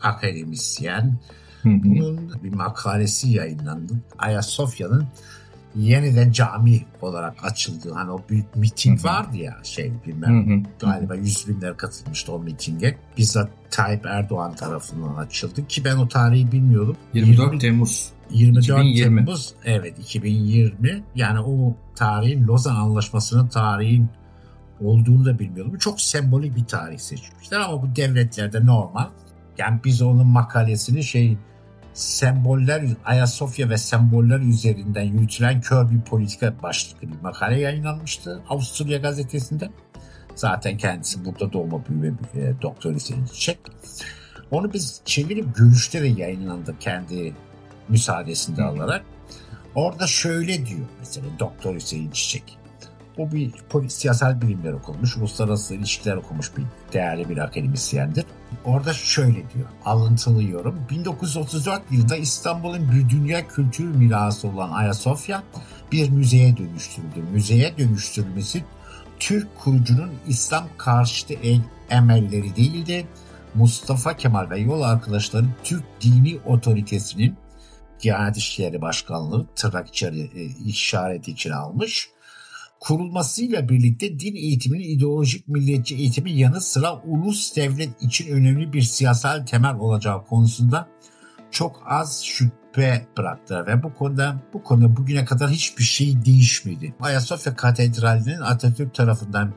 [0.00, 1.18] akademisyen.
[1.62, 1.82] Hı hı.
[1.84, 3.92] Bunun bir makalesi yayınlandı.
[4.18, 5.06] Ayasofya'nın
[5.76, 7.92] yeniden cami olarak açıldı.
[7.94, 9.08] Hani o büyük miting Hı-hı.
[9.08, 10.62] vardı ya şey bilmem Hı-hı.
[10.80, 12.98] galiba yüz binler katılmıştı o mitinge.
[13.18, 16.96] Bizzat Tayyip Erdoğan tarafından açıldı ki ben o tarihi bilmiyordum.
[17.14, 19.16] 24 20, Temmuz 24 2020.
[19.16, 24.08] Temmuz evet 2020 yani o tarihin Lozan Anlaşması'nın tarihin
[24.80, 25.78] olduğunu da bilmiyordum.
[25.78, 29.06] Çok sembolik bir tarih seçmişler ama bu devletlerde normal.
[29.58, 31.38] Yani biz onun makalesini şey
[31.92, 39.70] semboller, Ayasofya ve semboller üzerinden yürütülen kör bir politika başlıklı bir makale yayınlanmıştı Avusturya gazetesinde.
[40.34, 43.58] Zaten kendisi burada doğma büyüme e, doktor Hüseyin Çiçek.
[44.50, 47.34] Onu biz çevirip görüşte de yayınlandı kendi
[47.88, 49.04] müsaadesinde alarak.
[49.74, 52.58] Orada şöyle diyor mesela Doktor Hüseyin Çiçek.
[53.18, 58.24] Bu bir polis, siyasal bilimler okumuş, uluslararası ilişkiler okumuş bir değerli bir akademisyendir.
[58.64, 60.86] Orada şöyle diyor, alıntılıyorum.
[60.90, 65.42] 1934 yılında İstanbul'un bir dünya kültür mirası olan Ayasofya
[65.92, 67.22] bir müzeye dönüştürüldü.
[67.32, 68.64] Müzeye dönüştürülmesi
[69.18, 71.34] Türk kurucunun İslam karşıtı
[71.90, 73.06] emelleri değildi.
[73.54, 77.36] Mustafa Kemal ve yol arkadaşları Türk dini otoritesinin
[78.00, 82.10] Diyanet İşleri Başkanlığı tırnak içeri, e, işareti için almış
[82.80, 89.46] kurulmasıyla birlikte din eğitiminin ideolojik milliyetçi eğitimin yanı sıra ulus devlet için önemli bir siyasal
[89.46, 90.88] temel olacağı konusunda
[91.50, 96.94] çok az şüphe bıraktı ve bu konuda bu konuda bugüne kadar hiçbir şey değişmedi.
[97.00, 99.54] Ayasofya Katedrali'nin Atatürk tarafından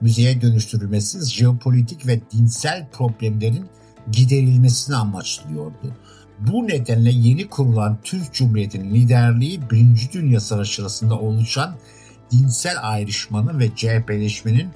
[0.00, 3.66] müzeye dönüştürülmesi jeopolitik ve dinsel problemlerin
[4.12, 5.96] giderilmesini amaçlıyordu.
[6.40, 11.76] Bu nedenle yeni kurulan Türk Cumhuriyeti'nin liderliği Birinci Dünya Savaşı sırasında oluşan
[12.32, 14.68] dinsel ayrışmanın ve CHP'leşmenin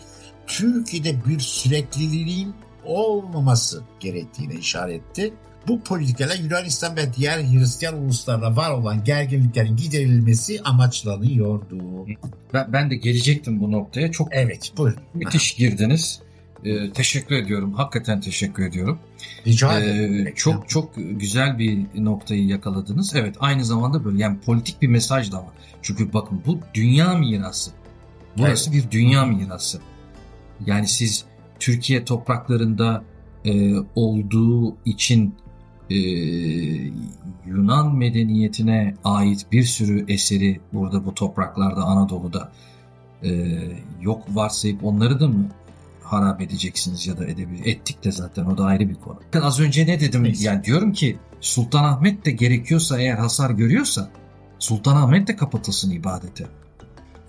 [0.47, 5.33] Türkiye'de bir sürekliliğin olmaması gerektiğine işaretti.
[5.69, 12.07] Bu politikalar Yunanistan ve diğer Hristiyan uluslarla var olan gerginliklerin giderilmesi amaçlanıyordu.
[12.55, 14.13] Ben, ben de gelecektim bu noktaya.
[14.13, 15.01] Çok Evet buyurun.
[15.15, 16.21] müthiş girdiniz.
[16.65, 17.73] Ee, teşekkür ediyorum.
[17.75, 18.99] Hakikaten teşekkür ediyorum.
[19.47, 20.33] Rica Ee, ederim.
[20.37, 23.15] çok çok güzel bir noktayı yakaladınız.
[23.17, 25.53] Evet aynı zamanda böyle yani politik bir mesaj da var.
[25.83, 27.71] Çünkü bakın bu dünya mirası.
[28.39, 29.81] Burası bir dünya mirası.
[30.67, 31.25] Yani siz
[31.61, 33.05] Türkiye topraklarında
[33.45, 35.35] e, olduğu için
[35.91, 35.97] e,
[37.47, 42.53] Yunan medeniyetine ait bir sürü eseri burada bu topraklarda Anadolu'da
[43.23, 43.31] e,
[44.03, 45.49] yok varsayıp onları da mı
[46.13, 47.67] harap edeceksiniz ya da edebilir.
[47.67, 49.21] Ettik de zaten o da ayrı bir konu.
[49.29, 50.23] Bakın Az önce ne dedim?
[50.23, 50.45] Neyse.
[50.45, 54.11] Yani diyorum ki Sultanahmet de gerekiyorsa eğer hasar görüyorsa
[54.59, 56.47] Sultanahmet de kapatılsın ibadete.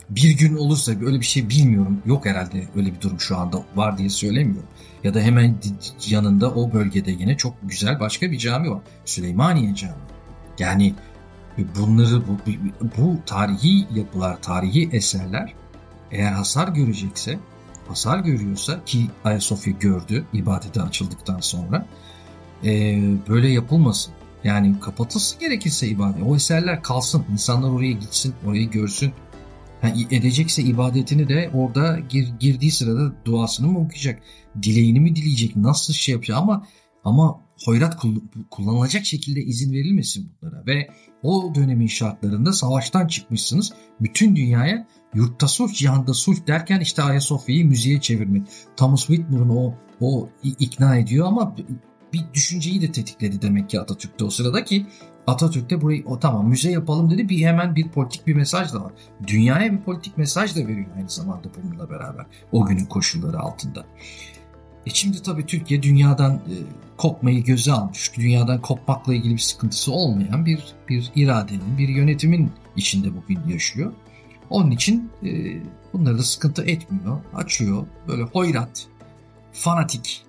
[0.10, 2.02] Bir gün olursa öyle bir şey bilmiyorum.
[2.06, 4.70] Yok herhalde öyle bir durum şu anda var diye söylemiyorum.
[5.04, 5.56] Ya da hemen
[6.08, 8.82] yanında o bölgede yine çok güzel başka bir cami var.
[9.06, 9.96] Süleymaniye Camii.
[10.60, 10.94] Yani
[11.80, 12.38] bunları bu,
[12.98, 15.54] bu tarihi yapılar, tarihi eserler
[16.12, 17.39] eğer hasar görecekse,
[17.91, 21.88] hasar görüyorsa ki Ayasofya gördü ibadete açıldıktan sonra
[22.63, 24.13] e, böyle yapılmasın.
[24.43, 26.23] Yani kapatılsın gerekirse ibadet.
[26.25, 27.25] O eserler kalsın.
[27.32, 29.12] İnsanlar oraya gitsin, orayı görsün.
[29.82, 34.19] Ha, edecekse ibadetini de orada gir, girdiği sırada duasını mı okuyacak?
[34.63, 35.56] Dileğini mi dileyecek?
[35.56, 36.38] Nasıl şey yapacak?
[36.38, 36.67] Ama
[37.04, 40.65] ama hoyrat kull- kullanılacak şekilde izin verilmesin bunlara.
[40.65, 40.88] Ve
[41.23, 43.73] o dönemin şartlarında savaştan çıkmışsınız.
[43.99, 48.43] Bütün dünyaya yurtta sulh, cihanda sulh derken işte Ayasofya'yı müziğe çevirmek.
[48.78, 51.56] Thomas Whitmore'un o, o ikna ediyor ama
[52.13, 54.86] bir düşünceyi de tetikledi demek ki Atatürk'te o sırada ki
[55.28, 58.84] Atatürk de burayı o tamam müze yapalım dedi bir hemen bir politik bir mesaj da
[58.84, 58.91] var.
[59.28, 63.86] Dünyaya bir politik mesaj da veriyor aynı zamanda bununla beraber o günün koşulları altında.
[64.86, 66.56] E şimdi tabii Türkiye dünyadan e,
[66.97, 68.17] kopmayı göze almış.
[68.17, 73.93] Dünyadan kopmakla ilgili bir sıkıntısı olmayan bir bir iradenin, bir yönetimin içinde bugün yaşıyor.
[74.52, 75.30] Onun için e,
[75.94, 77.20] bunları da sıkıntı etmiyor.
[77.34, 78.88] Açıyor böyle hoyrat,
[79.54, 80.26] fanatik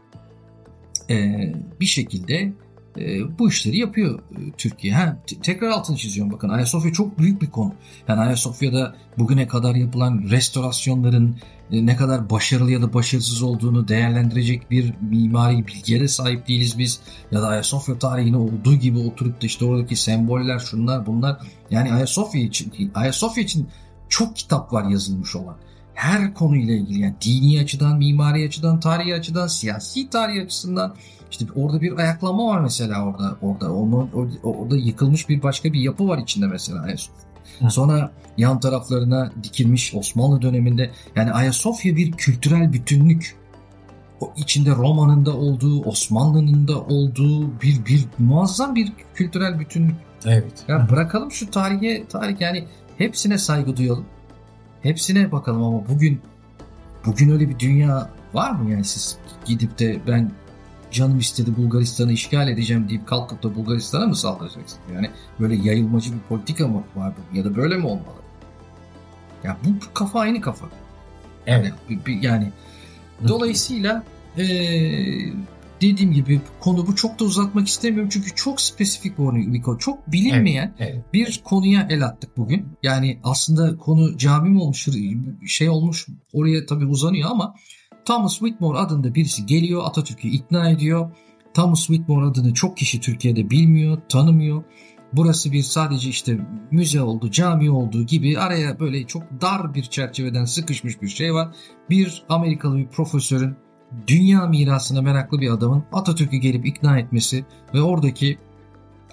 [1.11, 1.39] e,
[1.81, 2.53] bir şekilde
[2.99, 4.95] e, bu işleri yapıyor e, Türkiye.
[4.95, 7.75] Ha, te- tekrar altını çiziyorum bakın Ayasofya çok büyük bir konu.
[8.09, 11.37] Yani Ayasofya'da bugüne kadar yapılan restorasyonların
[11.73, 16.79] e, ne kadar başarılı ya da başarısız olduğunu değerlendirecek bir mimari bilgiye de sahip değiliz
[16.79, 17.01] biz.
[17.31, 21.41] Ya da Ayasofya tarihini olduğu gibi oturup da işte oradaki semboller şunlar bunlar.
[21.71, 23.69] Yani Ayasofya için, Ayasofya için
[24.13, 25.57] çok kitap var yazılmış olan.
[25.95, 30.95] Her konuyla ilgili yani dini açıdan, mimari açıdan, tarihi açıdan, siyasi tarihi açısından
[31.31, 34.11] işte orada bir ayaklanma var mesela orada orada onun
[34.43, 37.71] orada, yıkılmış bir başka bir yapı var içinde mesela Ayasofya.
[37.71, 43.37] Sonra yan taraflarına dikilmiş Osmanlı döneminde yani Ayasofya bir kültürel bütünlük.
[44.21, 49.97] O içinde Roma'nın da olduğu, Osmanlı'nın da olduğu bir bir muazzam bir kültürel bütünlük.
[50.27, 50.65] Evet.
[50.69, 52.65] Ya bırakalım şu tarihe, tarih yani
[53.03, 54.05] hepsine saygı duyalım.
[54.83, 56.21] Hepsine bakalım ama bugün
[57.07, 60.31] bugün öyle bir dünya var mı yani siz gidip de ben
[60.91, 64.79] canım istedi Bulgaristan'ı işgal edeceğim deyip kalkıp da Bulgaristan'a mı saldıracaksın?
[64.95, 65.11] Yani
[65.41, 67.37] böyle yayılmacı bir politika mı var bu?
[67.37, 68.23] ya da böyle mi olmalı?
[69.45, 70.67] Ya bu, bu kafa aynı kafa.
[71.47, 71.73] Evet.
[71.91, 72.53] Bir- bir- yani
[73.29, 74.05] dolayısıyla
[74.37, 75.33] eee,
[75.83, 79.79] dediğim gibi konu bu çok da uzatmak istemiyorum çünkü çok spesifik bir konu.
[79.79, 81.05] Çok bilinmeyen Evet.
[81.13, 82.67] bir konuya el attık bugün.
[82.83, 84.89] Yani aslında konu cami mi olmuş,
[85.47, 87.55] şey olmuş oraya tabii uzanıyor ama
[88.05, 91.11] Thomas Whitmore adında birisi geliyor Atatürk'ü ikna ediyor.
[91.55, 94.65] Thomas Whitmore adını çok kişi Türkiye'de bilmiyor, tanımıyor.
[95.13, 96.39] Burası bir sadece işte
[96.71, 101.49] müze oldu, cami olduğu gibi araya böyle çok dar bir çerçeveden sıkışmış bir şey var.
[101.91, 103.57] Bir Amerikalı bir profesörün
[104.07, 108.39] dünya mirasına meraklı bir adamın Atatürk'ü gelip ikna etmesi ve oradaki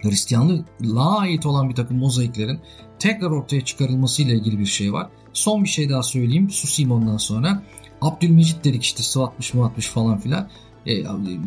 [0.01, 2.59] Hristiyanlığa ait olan bir takım mozaiklerin
[2.99, 5.09] tekrar ortaya çıkarılması ile ilgili bir şey var.
[5.33, 6.49] Son bir şey daha söyleyeyim.
[6.49, 7.63] Susayım ondan sonra.
[8.01, 10.49] Abdülmecit dedik işte sıvatmış mıvatmış falan filan.
[10.85, 11.03] E,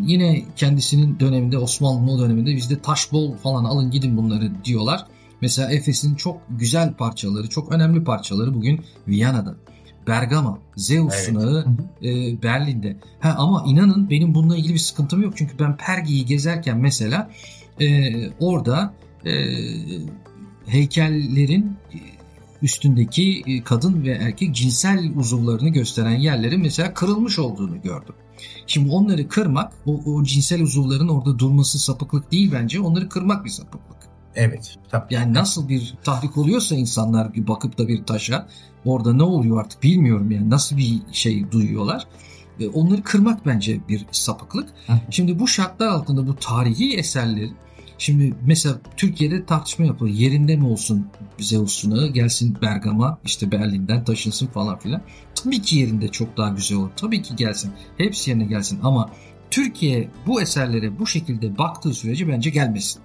[0.06, 5.06] yine kendisinin döneminde Osmanlı'nın o döneminde bizde taş bol falan alın gidin bunları diyorlar.
[5.40, 9.56] Mesela Efes'in çok güzel parçaları, çok önemli parçaları bugün Viyana'da.
[10.06, 11.24] Bergama, Zeus Evet.
[11.24, 11.66] sunağı
[12.02, 12.96] e, Berlin'de.
[13.20, 15.34] Ha, ama inanın benim bununla ilgili bir sıkıntım yok.
[15.36, 17.30] Çünkü ben Pergi'yi gezerken mesela
[17.80, 18.94] e, orada
[19.26, 19.32] e,
[20.66, 21.76] heykellerin
[22.62, 28.14] üstündeki e, kadın ve erkek cinsel uzuvlarını gösteren yerlerin mesela kırılmış olduğunu gördüm.
[28.66, 32.80] Şimdi onları kırmak, o, o cinsel uzuvların orada durması sapıklık değil bence.
[32.80, 34.01] Onları kırmak bir sapıklık.
[34.36, 34.76] Evet.
[34.90, 35.14] Tabii.
[35.14, 38.48] Yani nasıl bir tahrik oluyorsa insanlar bir bakıp da bir taşa
[38.84, 42.06] orada ne oluyor artık bilmiyorum yani nasıl bir şey duyuyorlar.
[42.74, 44.68] Onları kırmak bence bir sapıklık.
[44.86, 44.92] Hı.
[45.10, 47.52] Şimdi bu şartlar altında bu tarihi eserleri
[48.02, 50.16] Şimdi mesela Türkiye'de tartışma yapılıyor.
[50.16, 51.06] Yerinde mi olsun
[51.38, 55.02] Zeus'unu gelsin Bergama işte Berlin'den taşınsın falan filan.
[55.34, 56.90] Tabii ki yerinde çok daha güzel olur.
[56.96, 57.72] Tabii ki gelsin.
[57.98, 59.10] Hepsi yerine gelsin ama
[59.50, 63.02] Türkiye bu eserlere bu şekilde baktığı sürece bence gelmesin.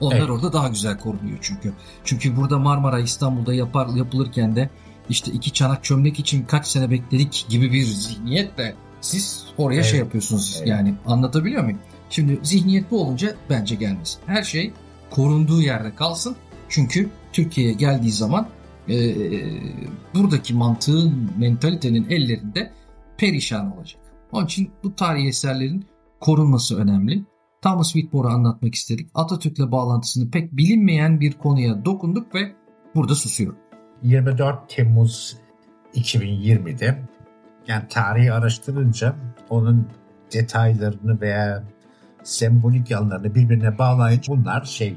[0.00, 0.30] Onlar Evet.
[0.30, 1.72] orada daha güzel korunuyor çünkü.
[2.04, 4.70] Çünkü burada Marmara İstanbul'da yapar yapılırken de
[5.08, 9.84] işte iki çanak çömlek için kaç sene bekledik gibi bir zihniyetle siz oraya Evet.
[9.84, 10.56] şey yapıyorsunuz.
[10.58, 10.68] Evet.
[10.68, 11.78] Yani anlatabiliyor muyum?
[12.10, 14.20] Şimdi zihniyet bu olunca bence gelmesin.
[14.26, 14.72] Her şey
[15.10, 16.36] korunduğu yerde kalsın.
[16.68, 18.48] Çünkü Türkiye'ye geldiği zaman
[18.88, 19.14] e,
[20.14, 22.72] buradaki mantığın, mentalitenin ellerinde
[23.16, 24.00] perişan olacak.
[24.32, 25.86] Onun için bu tarihi eserlerin
[26.20, 27.22] korunması önemli.
[27.62, 29.10] Thomas Whitmore'u anlatmak istedik.
[29.14, 32.52] Atatürk'le bağlantısını pek bilinmeyen bir konuya dokunduk ve
[32.94, 33.58] burada susuyorum.
[34.02, 35.36] 24 Temmuz
[35.94, 37.02] 2020'de
[37.68, 39.16] yani tarihi araştırınca
[39.50, 39.88] onun
[40.32, 41.64] detaylarını veya
[42.22, 44.96] sembolik yanlarını birbirine bağlayınca bunlar şey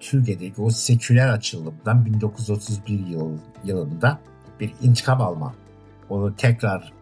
[0.00, 4.18] Türkiye'deki o seküler açılımdan 1931 yıl, yılında
[4.60, 5.54] bir intikam alma.
[6.08, 6.92] Onu tekrar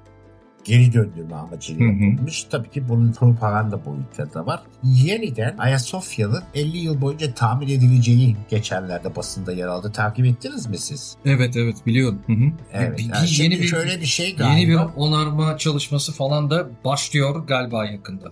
[0.66, 2.44] geri döndürme amacıyla yapılmış.
[2.44, 4.60] Tabii ki bunun propaganda boyutları da var.
[4.84, 9.92] Yeniden Ayasofya'nın 50 yıl boyunca tamir edileceği geçenlerde basında yer aldı.
[9.92, 11.16] Takip ettiniz mi siz?
[11.24, 12.18] Evet evet biliyorum.
[12.26, 12.52] Hı hı.
[12.72, 12.98] Evet.
[12.98, 14.58] Bir- yani yeni bir şöyle bir şey galiba.
[14.58, 18.30] yeni bir onarma çalışması falan da başlıyor galiba yakında.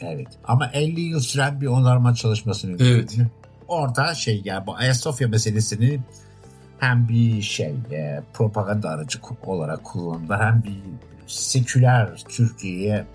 [0.00, 0.28] Evet.
[0.44, 3.16] Ama 50 yıl süren bir onarma çalışmasını Evet.
[3.68, 6.00] Orada şey yani bu Ayasofya meselesini
[6.78, 10.80] hem bir şey e, propaganda aracı olarak kullandılar hem bir
[11.30, 13.06] seküler Türkiye'ye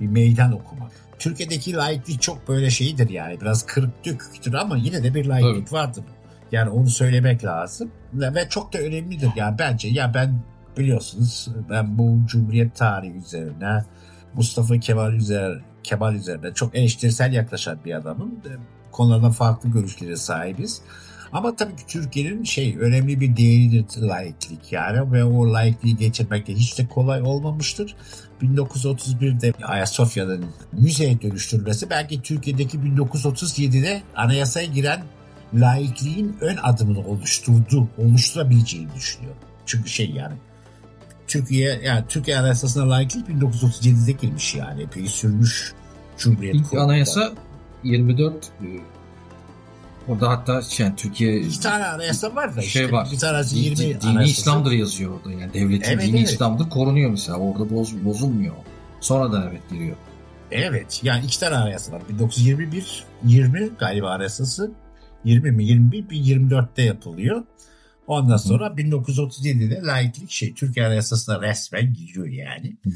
[0.00, 0.90] bir meydan okumak.
[1.18, 5.72] Türkiye'deki laiklik çok böyle şeydir yani biraz kırık döküktür ama yine de bir laiklik Evet.
[5.72, 6.04] vardır.
[6.52, 10.42] Yani onu söylemek lazım ve çok da önemlidir yani bence ya ben
[10.78, 13.84] biliyorsunuz ben bu Cumhuriyet tarihi üzerine
[14.34, 18.30] Mustafa Kemal üzerine Kemal üzerine çok eleştirisel yaklaşan bir adamım.
[18.30, 18.50] E,
[18.92, 20.82] Konularda farklı görüşlere sahibiz.
[21.32, 26.54] Ama tabii ki Türkiye'nin şey önemli bir değeridir laiklik yani ve o laikliği geçirmek de
[26.54, 27.96] hiç de kolay olmamıştır.
[28.42, 35.02] 1931'de Ayasofya'nın müzeye dönüştürülmesi belki Türkiye'deki 1937'de anayasaya giren
[35.54, 39.40] laikliğin ön adımını oluşturdu, oluşturabileceğini düşünüyorum.
[39.66, 40.34] Çünkü şey yani
[41.26, 45.72] Türkiye yani Türkiye Anayasası'na laiklik 1937'de girmiş yani epey sürmüş
[46.18, 47.32] Cumhuriyet İlk anayasa
[47.84, 48.66] 24 e,
[50.10, 52.70] orada hatta yani Türkiye İki tane anayasa var da işte.
[52.72, 53.08] şey var.
[53.12, 54.40] Bir tanesi Di- 20 di- dini anayasası.
[54.40, 56.28] İslam'dır yazıyor orada yani devletin Evet, dini evet.
[56.30, 58.54] İslam'dır korunuyor mesela orada boz, bozulmuyor.
[59.00, 59.96] Sonradan evet giriyor.
[60.50, 62.02] Evet yani iki tane anayasa var.
[62.08, 64.70] 1921 20 galiba anayasası
[65.24, 67.42] 20 mi 21 bir 24'te yapılıyor.
[68.06, 72.76] Ondan sonra 1937'de laiklik şey Türkiye Anayasası'na resmen giriyor yani.
[72.84, 72.90] Hı.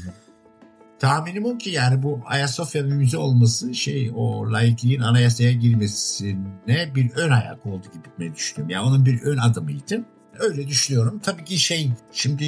[0.99, 7.31] Tahminim o ki yani bu Ayasofya'nın müze olması şey o laikliğin anayasaya girmesine bir ön
[7.31, 8.69] ayak oldu gibi ben düşünüyorum.
[8.69, 10.05] Yani onun bir ön adımıydı.
[10.39, 11.19] Öyle düşünüyorum.
[11.23, 12.45] Tabii ki şey şimdi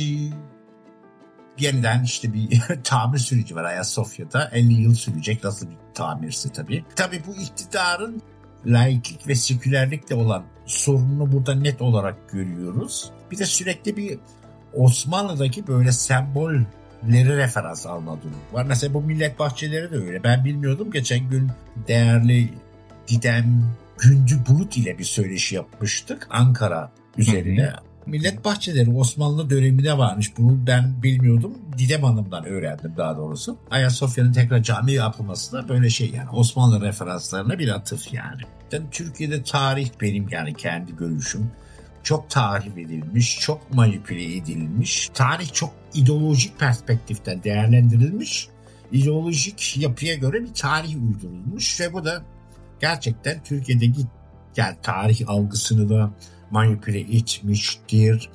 [1.59, 4.49] yeniden işte bir tamir süreci var Ayasofya'da.
[4.53, 6.85] 50 yıl sürecek nasıl bir tamirsi tabii.
[6.95, 8.21] Tabii bu iktidarın
[8.65, 13.11] laiklik ve sekülerlikle olan sorununu burada net olarak görüyoruz.
[13.31, 14.19] Bir de sürekli bir
[14.73, 15.91] Osmanlı'daki böyle
[17.01, 18.65] sembolleri referans alma durumu var.
[18.65, 20.23] Mesela bu millet bahçeleri de öyle.
[20.23, 20.91] Ben bilmiyordum.
[20.91, 21.51] Geçen gün
[21.87, 22.49] değerli
[23.07, 23.63] Didem
[23.99, 27.73] Gündü Bulut ile bir söyleşi yapmıştık Ankara üzerine.
[28.05, 30.37] Millet bahçeleri Osmanlı döneminde varmış.
[30.37, 31.53] Bunu ben bilmiyordum.
[31.77, 33.57] Didem Hanım'dan öğrendim daha doğrusu.
[33.71, 38.41] Ayasofya'nın tekrar cami yapılması da böyle şey yani Osmanlı referanslarına bir atıf yani.
[38.71, 41.51] Yani Türkiye'de tarih benim yani kendi görüşüm
[42.07, 45.09] çok tahrip edilmiş, çok manipüle edilmiş.
[45.13, 48.47] Tarih çok ideolojik perspektiften değerlendirilmiş.
[48.91, 52.23] İdeolojik yapıya göre bir tarih uydurulmuş ve bu da
[52.79, 54.01] gerçekten Türkiye'deki
[54.57, 56.11] yani tarih algısını da
[56.51, 58.29] manipüle etmiştir.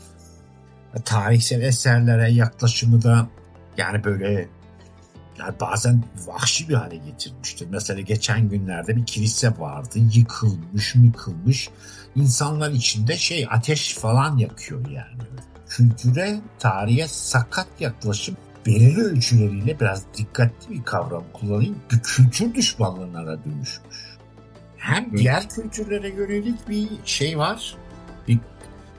[1.05, 3.29] Tarihsel eserlere yaklaşımı da
[3.77, 4.49] yani böyle
[5.43, 7.69] yani bazen vahşi bir hale getirmiştir.
[7.71, 9.99] Mesela geçen günlerde bir kilise vardı.
[10.15, 11.71] Yıkılmış, mıkılmış.
[12.15, 15.23] İnsanlar içinde şey ateş falan yakıyor yani.
[15.69, 18.37] Kültüre, tarihe sakat yaklaşım
[18.67, 21.79] belirli ölçüleriyle biraz dikkatli bir kavram kullanayım.
[21.93, 24.03] Bir kültür düşmanlığına dönüşmüş.
[24.77, 27.77] Hem diğer kültürlere yönelik bir şey var.
[28.29, 28.39] Bir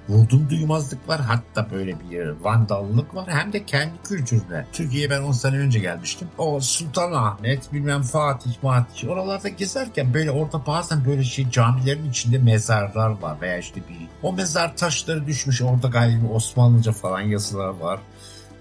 [0.09, 1.21] vurdum duymazlık var.
[1.21, 3.25] Hatta böyle bir vandallık var.
[3.27, 4.65] Hem de kendi kültürüne.
[4.73, 6.27] Türkiye'ye ben 10 sene önce gelmiştim.
[6.37, 13.09] O Sultanahmet, bilmem Fatih, Matih oralarda gezerken böyle orada bazen böyle şey camilerin içinde mezarlar
[13.09, 17.99] var veya işte bir o mezar taşları düşmüş orada galiba Osmanlıca falan yazılar var.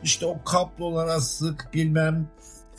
[0.02, 2.26] İşte o kablolar asık bilmem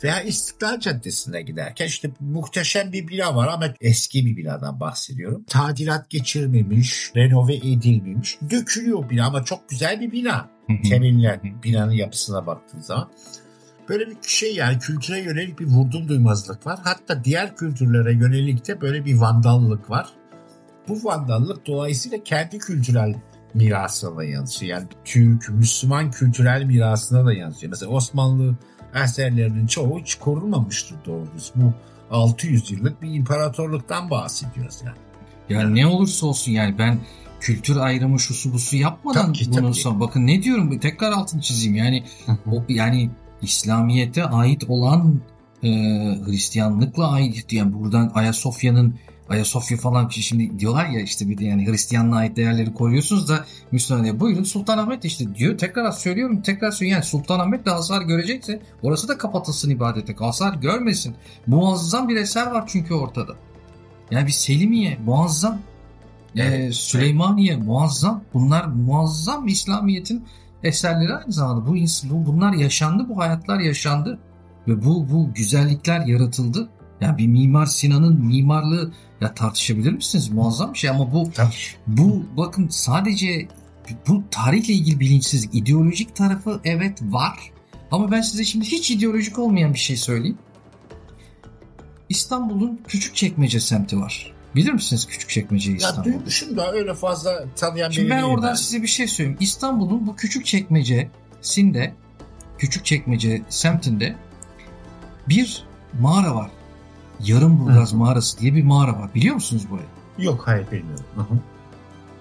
[0.04, 5.44] veya İstiklal Caddesi'ne giderken işte muhteşem bir bina var ama eski bir binadan bahsediyorum.
[5.48, 8.38] Tadilat geçirmemiş, renove edilmemiş.
[8.50, 10.50] Dökülüyor bina ama çok güzel bir bina.
[10.88, 13.10] Temeller, binanın yapısına baktığın zaman.
[13.88, 16.78] Böyle bir şey yani kültüre yönelik bir vurdum duymazlık var.
[16.84, 20.08] Hatta diğer kültürlere yönelik de böyle bir vandallık var.
[20.88, 23.14] Bu vandallık dolayısıyla kendi kültürel
[23.54, 24.78] mirasına da yansıyor.
[24.78, 27.70] Yani Türk, Müslüman kültürel mirasına da yansıyor.
[27.70, 28.56] Mesela Osmanlı
[28.94, 31.52] eserlerinin çoğu hiç korunmamıştır doğrusu.
[31.56, 31.72] Bu
[32.10, 34.96] 600 yıllık bir imparatorluktan bahsediyoruz yani.
[35.48, 36.98] Yani ne olursa olsun yani ben
[37.40, 39.74] kültür ayrımı şusu busu yapmadan Tabii ki, bunu tabii.
[39.74, 42.04] son- bakın ne diyorum tekrar altını çizeyim yani
[42.52, 43.10] o, yani
[43.42, 45.20] İslamiyet'e ait olan
[45.62, 45.68] e,
[46.26, 52.18] Hristiyanlıkla ait yani buradan Ayasofya'nın Ayasofya falan şimdi diyorlar ya işte bir de yani Hristiyanlığa
[52.18, 57.10] ait değerleri koruyorsunuz da Müslüman diye buyurun Sultanahmet işte diyor tekrar söylüyorum tekrar söylüyorum yani
[57.10, 61.14] Sultanahmet de hasar görecekse orası da kapatılsın ibadete hasar görmesin
[61.46, 63.32] muazzam bir eser var çünkü ortada
[64.10, 65.58] yani bir Selimiye muazzam
[66.36, 66.70] Evet.
[66.70, 68.22] ee, Süleymaniye muazzam.
[68.34, 70.24] Bunlar muazzam İslamiyet'in
[70.62, 71.66] eserleri aynı zamanda.
[71.66, 74.18] Bu, bu bunlar yaşandı, bu hayatlar yaşandı
[74.68, 76.68] ve bu bu güzellikler yaratıldı.
[77.00, 80.28] Yani bir Mimar Sinan'ın mimarlığı ya tartışabilir misiniz?
[80.28, 81.50] Muazzam bir şey ama bu Tabii.
[81.86, 83.48] bu bakın sadece
[84.08, 87.38] bu tarihle ilgili bilinçsizlik, ideolojik tarafı evet var.
[87.90, 90.38] Ama ben size şimdi hiç ideolojik olmayan bir şey söyleyeyim.
[92.08, 94.32] İstanbul'un Küçükçekmece semti var.
[94.56, 96.04] Bilir misiniz Küçükçekmece'yi Ya İstanbul'da?
[96.14, 99.38] duymuşum da öyle fazla tanıyan Şimdi biri ben değilim oradan size bir şey söyleyeyim.
[99.40, 101.94] İstanbul'un bu küçük çekmecesinde
[102.58, 104.16] küçük çekmece semtinde
[105.28, 105.64] bir
[106.00, 106.50] mağara var.
[107.24, 107.96] Yarımburgaz Hı.
[107.96, 109.14] mağarası diye bir mağara var.
[109.14, 109.86] Biliyor musunuz burayı?
[110.18, 111.04] Yok hayır bilmiyorum.
[111.14, 111.38] Hı hı.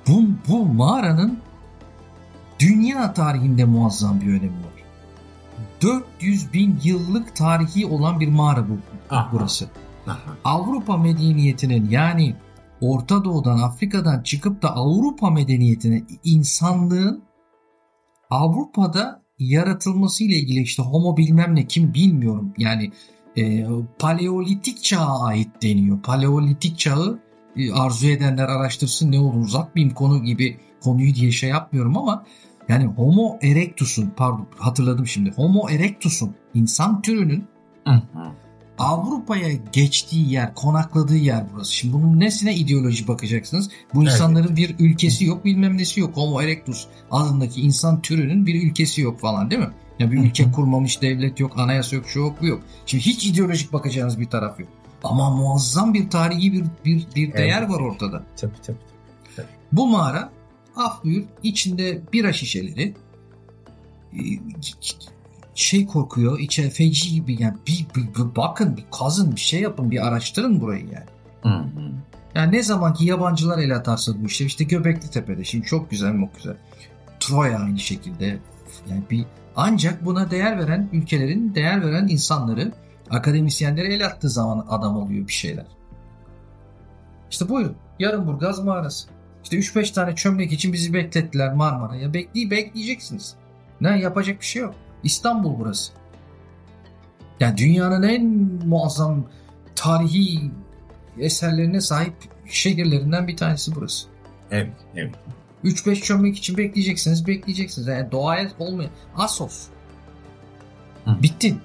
[0.07, 1.39] Bu, bu mağaranın
[2.59, 4.83] dünya tarihinde muazzam bir önemi var.
[5.81, 8.77] 400 bin yıllık tarihi olan bir mağara bu
[9.09, 9.29] Aha.
[9.31, 9.69] burası.
[10.07, 10.17] Aha.
[10.45, 12.35] Avrupa medeniyetinin yani
[12.81, 17.23] Orta Doğu'dan Afrika'dan çıkıp da Avrupa medeniyetine insanlığın
[18.29, 22.91] Avrupa'da yaratılması ile ilgili işte homo bilmem ne kim bilmiyorum yani
[23.37, 23.65] e,
[23.99, 26.01] paleolitik çağa ait deniyor.
[26.01, 27.19] Paleolitik çağı
[27.55, 32.25] e, arzu edenler araştırsın ne olur uzatmayayım konu gibi konuyu diye şey yapmıyorum ama
[32.69, 37.47] yani homo erectus'un pardon hatırladım şimdi homo erectus'un insan türünün
[37.93, 38.01] hı.
[38.77, 41.73] Avrupa'ya geçtiği yer, konakladığı yer burası.
[41.73, 43.69] Şimdi bunun nesine ideoloji bakacaksınız?
[43.93, 44.13] Bu Evet.
[44.13, 46.17] insanların bir ülkesi yok, bilmem nesi yok.
[46.17, 49.69] Homo erectus adındaki insan türünün bir ülkesi yok falan değil mi?
[49.99, 52.61] Ya bir ülke kurmamış devlet yok, anayasa yok, şu yok, bu yok.
[52.85, 54.69] Şimdi hiç ideolojik bakacağınız bir taraf yok.
[55.03, 57.69] Ama muazzam bir tarihi bir bir, bir değer Evet.
[57.69, 58.23] var ortada.
[58.37, 58.77] Tabii tabii.
[59.71, 60.29] Bu mağara
[60.75, 62.93] af buyur içinde bira şişeleri
[64.13, 64.19] e,
[65.55, 69.91] şey korkuyor içe feci gibi yani bir, bir- bir bakın bir kazın bir şey yapın
[69.91, 71.05] bir araştırın burayı yani.
[71.41, 71.91] Hı hı.
[72.35, 76.35] Yani ne zamanki yabancılar el atarsa bu işte işte Göbekli Tepe'de şimdi çok güzel çok
[76.35, 76.55] güzel.
[77.19, 78.39] Troya aynı şekilde
[78.89, 79.25] yani bir
[79.55, 82.71] ancak buna değer veren ülkelerin değer veren insanları
[83.09, 85.65] akademisyenlere el attığı zaman adam oluyor bir şeyler.
[87.31, 89.07] İşte buyurun Yarımburgaz mağarası.
[89.43, 92.13] İşte 3-5 tane çömlek için bizi beklettiler Marmara'ya.
[92.13, 93.35] Bekley bekleyeceksiniz.
[93.81, 94.75] Ne yapacak bir şey yok.
[95.03, 95.93] İstanbul burası.
[97.39, 98.25] Yani dünyanın en
[98.65, 99.25] muazzam
[99.75, 100.51] tarihi
[101.19, 102.13] eserlerine sahip
[102.45, 104.07] şehirlerinden bir tanesi burası.
[104.51, 105.15] Evet evet.
[105.63, 107.87] 3-5 çömlek için bekleyeceksiniz, bekleyeceksiniz.
[107.87, 109.67] Yani doğaya olmayan Asos.
[111.05, 111.23] Hı.
[111.23, 111.55] Bitti.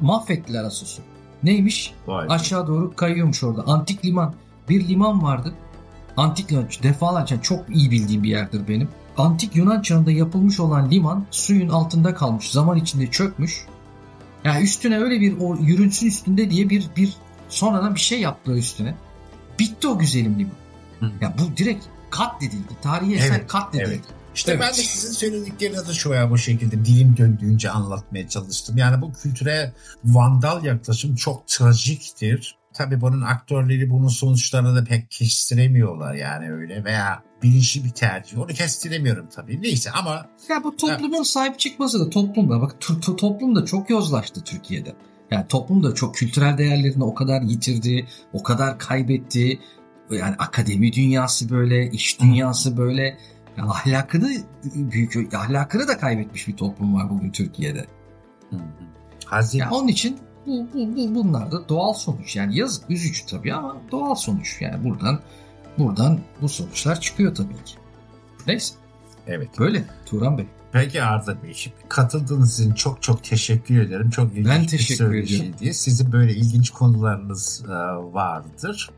[0.00, 1.02] Mahvettiler Asos'u.
[1.42, 1.94] Neymiş?
[2.06, 2.26] Vay.
[2.28, 3.62] Aşağı doğru kayıyormuş orada.
[3.62, 4.34] Antik liman.
[4.68, 5.54] Bir liman vardı.
[6.16, 6.68] Antik liman.
[6.82, 8.88] Defalarca çok iyi bildiğim bir yerdir benim.
[9.16, 12.50] Antik Yunan çağında yapılmış olan liman suyun altında kalmış.
[12.50, 13.66] Zaman içinde çökmüş.
[14.44, 17.16] Yani üstüne öyle bir o yürünsün üstünde diye bir bir
[17.48, 18.94] sonradan bir şey yaptılar üstüne.
[19.58, 20.52] Bitti o güzelim liman.
[21.00, 21.10] Hı.
[21.20, 22.72] Ya bu direkt katledildi.
[22.82, 23.88] Tarihi eser Evet, katledildi.
[23.90, 24.04] evet.
[24.34, 24.60] İşte Evet.
[24.62, 28.76] ben de sizin söylediklerinize de şu veya bu şekilde dilim döndüğünce anlatmaya çalıştım.
[28.76, 29.72] Yani bu kültüre
[30.04, 32.56] vandal yaklaşım çok trajiktir.
[32.74, 38.38] Tabii bunun aktörleri bunun sonuçlarını da pek kestiremiyorlar yani öyle veya bilinçli bir tercih.
[38.38, 39.62] Onu kestiremiyorum tabii.
[39.62, 43.90] Neyse ama Ya bu toplumun sahip çıkması da toplumda bak to- to- toplum da çok
[43.90, 44.94] yozlaştı Türkiye'de.
[45.30, 49.60] Yani toplum da çok kültürel değerlerini o kadar yitirdi, o kadar kaybetti.
[50.10, 53.18] Yani akademi dünyası böyle, iş dünyası böyle.
[53.56, 54.30] Yani ahlakını
[54.64, 57.86] büyük ahlakını da kaybetmiş bir toplum var bugün Türkiye'de.
[58.50, 58.60] Hı hı.
[59.26, 59.62] Hazine.
[59.62, 62.36] Yani onun için bu, bu, bu bunlar da doğal sonuç.
[62.36, 64.60] Yani yazık, üzücü tabii ama doğal sonuç.
[64.60, 65.20] Yani buradan
[65.78, 67.74] buradan bu sonuçlar çıkıyor tabii ki.
[68.46, 68.74] Neyse
[69.26, 69.48] Evet.
[69.58, 70.46] böyle Turan Bey.
[70.72, 74.10] Peki Arda Bey, şimdi katıldığınız için çok çok teşekkür ederim.
[74.10, 75.74] Çok ilginç Ben bir teşekkür söyleşiydi.
[75.74, 77.72] Sizin böyle ilginç konularınız e,
[78.12, 78.90] vardır.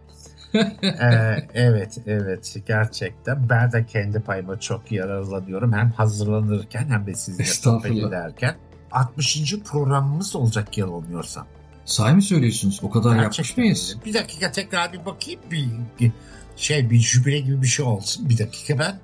[0.54, 3.48] Ee, evet, evet gerçekten.
[3.48, 5.72] Ben de kendi payıma çok yararlanıyorum.
[5.72, 8.56] Hem hazırlanırken hem de sizinle sohbet ederken.
[8.92, 9.58] 60.
[9.64, 11.46] programımız olacak yanılmıyorsam.
[11.84, 12.80] Sahi mi söylüyorsunuz?
[12.82, 13.96] O kadar yapmış mıyız?
[14.06, 15.40] Bir dakika tekrar bir bakayım.
[15.50, 15.68] Bir,
[16.00, 16.12] bir
[16.56, 18.28] şey bir jübile gibi bir şey olsun.
[18.28, 19.00] Bir dakika ben.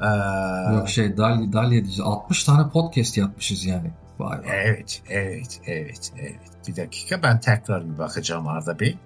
[0.00, 2.00] Ee, Yok şey Dalya, Dalya diyeceğiz.
[2.00, 3.90] 60 tane podcast yapmışız yani.
[4.18, 4.44] Vay vay.
[4.48, 6.40] Evet, evet, evet, evet.
[6.68, 8.96] Bir dakika ben tekrar bir bakacağım Arda Bey.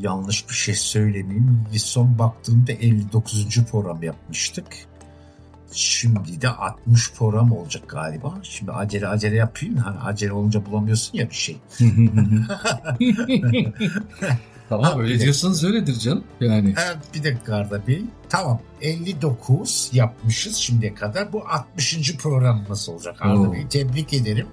[0.00, 1.64] Yanlış bir şey söylemeyeyim.
[1.72, 3.64] Bir son baktığımda 59.
[3.70, 4.66] program yapmıştık.
[5.72, 8.34] Şimdi de 60 program olacak galiba.
[8.42, 9.76] Şimdi acele acele yapayım.
[9.76, 11.56] Hani acele olunca bulamıyorsun ya bir şey.
[14.68, 16.24] tamam öyle diyorsanız öyledir canım.
[16.40, 18.02] Yani Evet, bir dakika Arda Bey.
[18.28, 21.32] Tamam 59 yapmışız şimdiye kadar.
[21.32, 22.16] Bu 60.
[22.16, 23.52] programımız olacak Arda Oo.
[23.52, 23.68] Bey.
[23.68, 24.46] Tebrik ederim.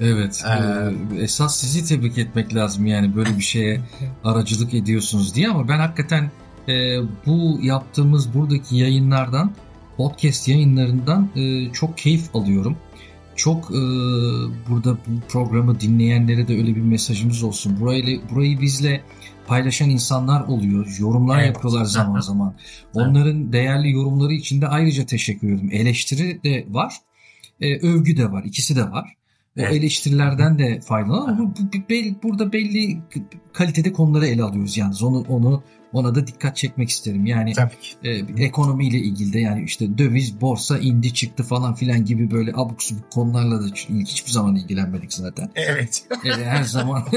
[0.00, 0.44] Evet.
[0.46, 3.80] Ee, e, esas sizi tebrik etmek lazım yani böyle bir şeye
[4.24, 6.30] aracılık ediyorsunuz diye ama ben hakikaten
[6.68, 9.52] e, bu yaptığımız buradaki yayınlardan
[9.96, 12.76] podcast yayınlarından e, çok keyif alıyorum.
[13.36, 13.80] Çok e,
[14.68, 17.80] burada bu programı dinleyenlere de öyle bir mesajımız olsun.
[17.80, 19.02] Burayı, burayı bizle
[19.46, 20.96] paylaşan insanlar oluyor.
[20.98, 21.46] Yorumlar Evet.
[21.46, 22.54] yapıyorlar zaman zaman.
[22.94, 25.70] Onların değerli yorumları için de ayrıca teşekkür ederim.
[25.72, 26.94] Eleştiri de var.
[27.60, 28.44] e, övgü de var.
[28.44, 29.14] İkisi de var.
[29.58, 29.72] O Evet.
[29.72, 32.98] eleştirilerden de faydalan ama bu, bu- bel- burada belli
[33.52, 35.02] kalitede konuları ele alıyoruz yalnız.
[35.02, 37.26] Onu onu ona da dikkat çekmek isterim.
[37.26, 37.52] Yani
[38.04, 38.10] e,
[38.44, 43.10] ekonomiyle ilgili de yani işte döviz, borsa indi çıktı falan filan gibi böyle abuk subuk
[43.12, 45.50] konularla da hiç- hiçbir zaman ilgilenmedik zaten.
[45.54, 46.04] Evet.
[46.24, 47.02] E, her zaman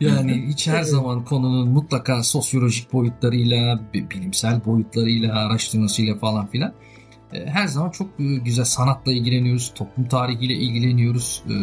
[0.00, 6.72] yani hiç her zaman konunun mutlaka sosyolojik boyutlarıyla, bi- bilimsel boyutlarıyla, araştırmasıyla falan filan
[7.32, 11.42] her zaman çok e, güzel sanatla ilgileniyoruz, toplum tarihiyle ilgileniyoruz.
[11.46, 11.54] E,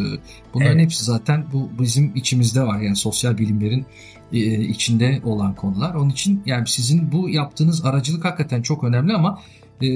[0.54, 0.84] Bunların Evet.
[0.84, 3.86] hepsi zaten bu bizim içimizde var yani sosyal bilimlerin
[4.32, 5.94] e, içinde olan konular.
[5.94, 9.40] Onun için yani sizin bu yaptığınız aracılık hakikaten çok önemli ama
[9.82, 9.88] e,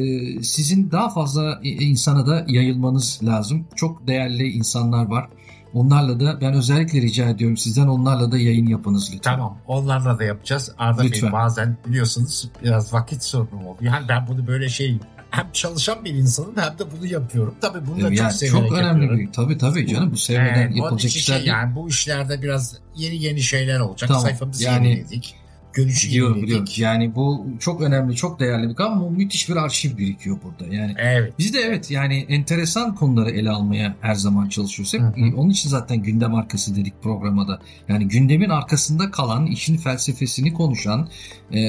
[0.43, 3.66] sizin daha fazla e, insana da yayılmanız lazım.
[3.77, 5.29] Çok değerli insanlar var.
[5.75, 9.33] Onlarla da ben özellikle rica ediyorum sizden onlarla da yayın yapınız lütfen.
[9.35, 9.59] Tamam.
[9.66, 10.73] Onlarla da yapacağız.
[10.79, 11.23] Arda Lütfen.
[11.23, 13.93] Bey bazen biliyorsunuz biraz vakit sorunum oluyor.
[13.93, 14.99] Yani ben bunu böyle şey
[15.31, 17.55] hem çalışan bir insanım hem de bunu yapıyorum.
[17.61, 19.18] Tabii bunu da çok yani severek çok önemli yapıyorum.
[19.18, 21.53] bir tabii tabii canım bu sevmeden Ee, onun yapılacak için işler şey değil.
[21.57, 24.09] yani bu işlerde biraz yeni yeni şeyler olacak.
[24.09, 25.35] Tamam, Sayfamızı yani- yeniledik.
[25.79, 26.64] Görüşü Biliyorum biliyorum.
[26.76, 30.74] Yani bu çok önemli, çok değerli bir ama müthiş bir arşiv birikiyor burada.
[30.74, 31.33] Yani Evet.
[31.39, 34.95] Biz de evet yani enteresan konuları ele almaya her zaman çalışıyoruz.
[34.95, 35.37] Hep Hı hı.
[35.37, 37.61] onun için zaten gündem arkası dedik programa da.
[37.89, 41.09] Yani gündemin arkasında kalan, işin felsefesini konuşan
[41.53, 41.61] e,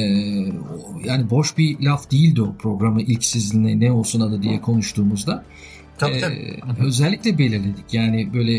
[1.06, 5.46] yani boş bir laf değildi o programı ilk sizinle ne olsun adı diye konuştuğumuzda.
[5.98, 6.60] Tabii E, tabii.
[6.80, 6.86] Hı.
[6.86, 7.94] özellikle belirledik.
[7.94, 8.54] Yani böyle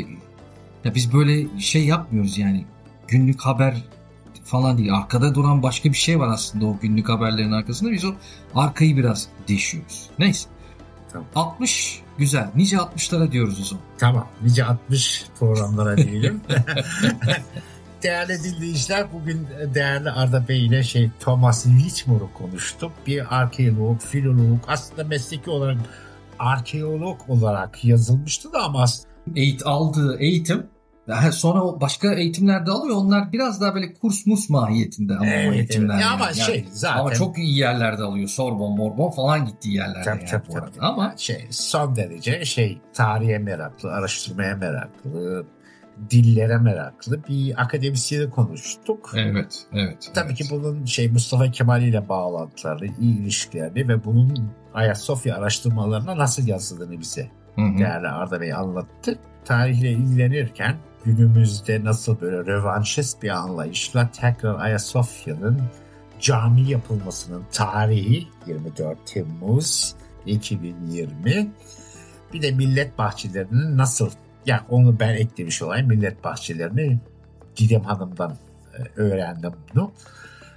[0.84, 2.64] ya biz böyle şey yapmıyoruz yani
[3.08, 3.84] günlük haber
[4.50, 4.94] falan değil.
[4.94, 7.90] Arkada duran başka bir şey var aslında o günlük haberlerin arkasında.
[7.90, 8.12] Biz o
[8.54, 10.10] arkayı biraz deşiyoruz.
[10.18, 10.48] Neyse.
[11.12, 11.28] Tamam.
[11.34, 12.50] 60 güzel.
[12.54, 13.84] Nice 60'lara diyoruz o zaman.
[13.98, 14.26] Tamam.
[14.42, 16.40] Nice 60 programlara diyelim.
[18.02, 22.92] değerli dinleyiciler bugün değerli Arda Bey ile şey Thomas Whitmore'u konuştuk.
[23.06, 25.78] Bir arkeolog, filolog aslında mesleki olarak
[26.38, 28.84] arkeolog olarak yazılmıştı da ama
[29.36, 30.66] Eğit aldığı eğitim
[31.14, 32.96] ha, sonra başka eğitimlerde alıyor.
[32.96, 35.94] Onlar biraz daha böyle kurs mus mahiyetinde ama Evet, eğitimler.
[35.94, 36.02] evet.
[36.04, 36.14] yani.
[36.14, 38.28] Ama Yani- şey zaten ama çok iyi yerlerde alıyor.
[38.28, 40.80] Sorbon, Morbon falan gittiği yerlerde Tabii, yani tabii, bu tabii.
[40.80, 45.46] Ama şey son derece şey tarihe meraklı, araştırmaya meraklı,
[46.10, 49.12] dillere meraklı bir akademisyeni konuştuk.
[49.16, 50.10] evet, evet.
[50.14, 50.38] Tabii evet.
[50.38, 57.00] ki bunun şey Mustafa Kemal ile bağlantıları, iyi ilişkilerini ve bunun Ayasofya araştırmalarına nasıl yansıdığını
[57.00, 57.78] bize Hı hı.
[57.78, 59.18] değerli Arda Bey anlattı.
[59.44, 65.62] Tarihle ilgilenirken günümüzde nasıl böyle rövanşist bir anlayışla tekrar Ayasofya'nın
[66.20, 69.94] cami yapılmasının tarihi 24 Temmuz
[70.26, 71.50] 2020
[72.32, 74.10] bir de millet bahçelerinin nasıl
[74.46, 77.00] ya onu ben eklemiş olayım millet bahçelerini
[77.56, 78.36] Didem Hanım'dan
[78.78, 79.92] e, öğrendim bunu.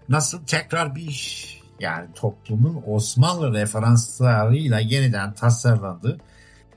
[0.10, 1.48] Nasıl tekrar bir
[1.80, 6.18] yani toplumun Osmanlı referanslarıyla yeniden tasarlandığı,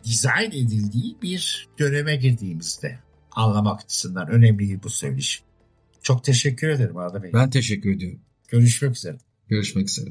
[0.05, 2.99] dizayn edildiği bir döneme girdiğimizde
[3.37, 5.41] anlamak açısından önemli bu söyleşi.
[6.03, 7.33] Çok teşekkür ederim Arda Bey.
[7.33, 8.21] Ben teşekkür ediyorum.
[8.49, 9.17] Görüşmek üzere.
[9.49, 10.11] Görüşmek üzere.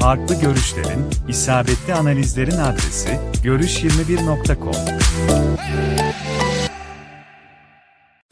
[0.00, 3.08] Farklı görüşlerin, isabetli analizlerin adresi
[3.44, 4.74] görüş21.com.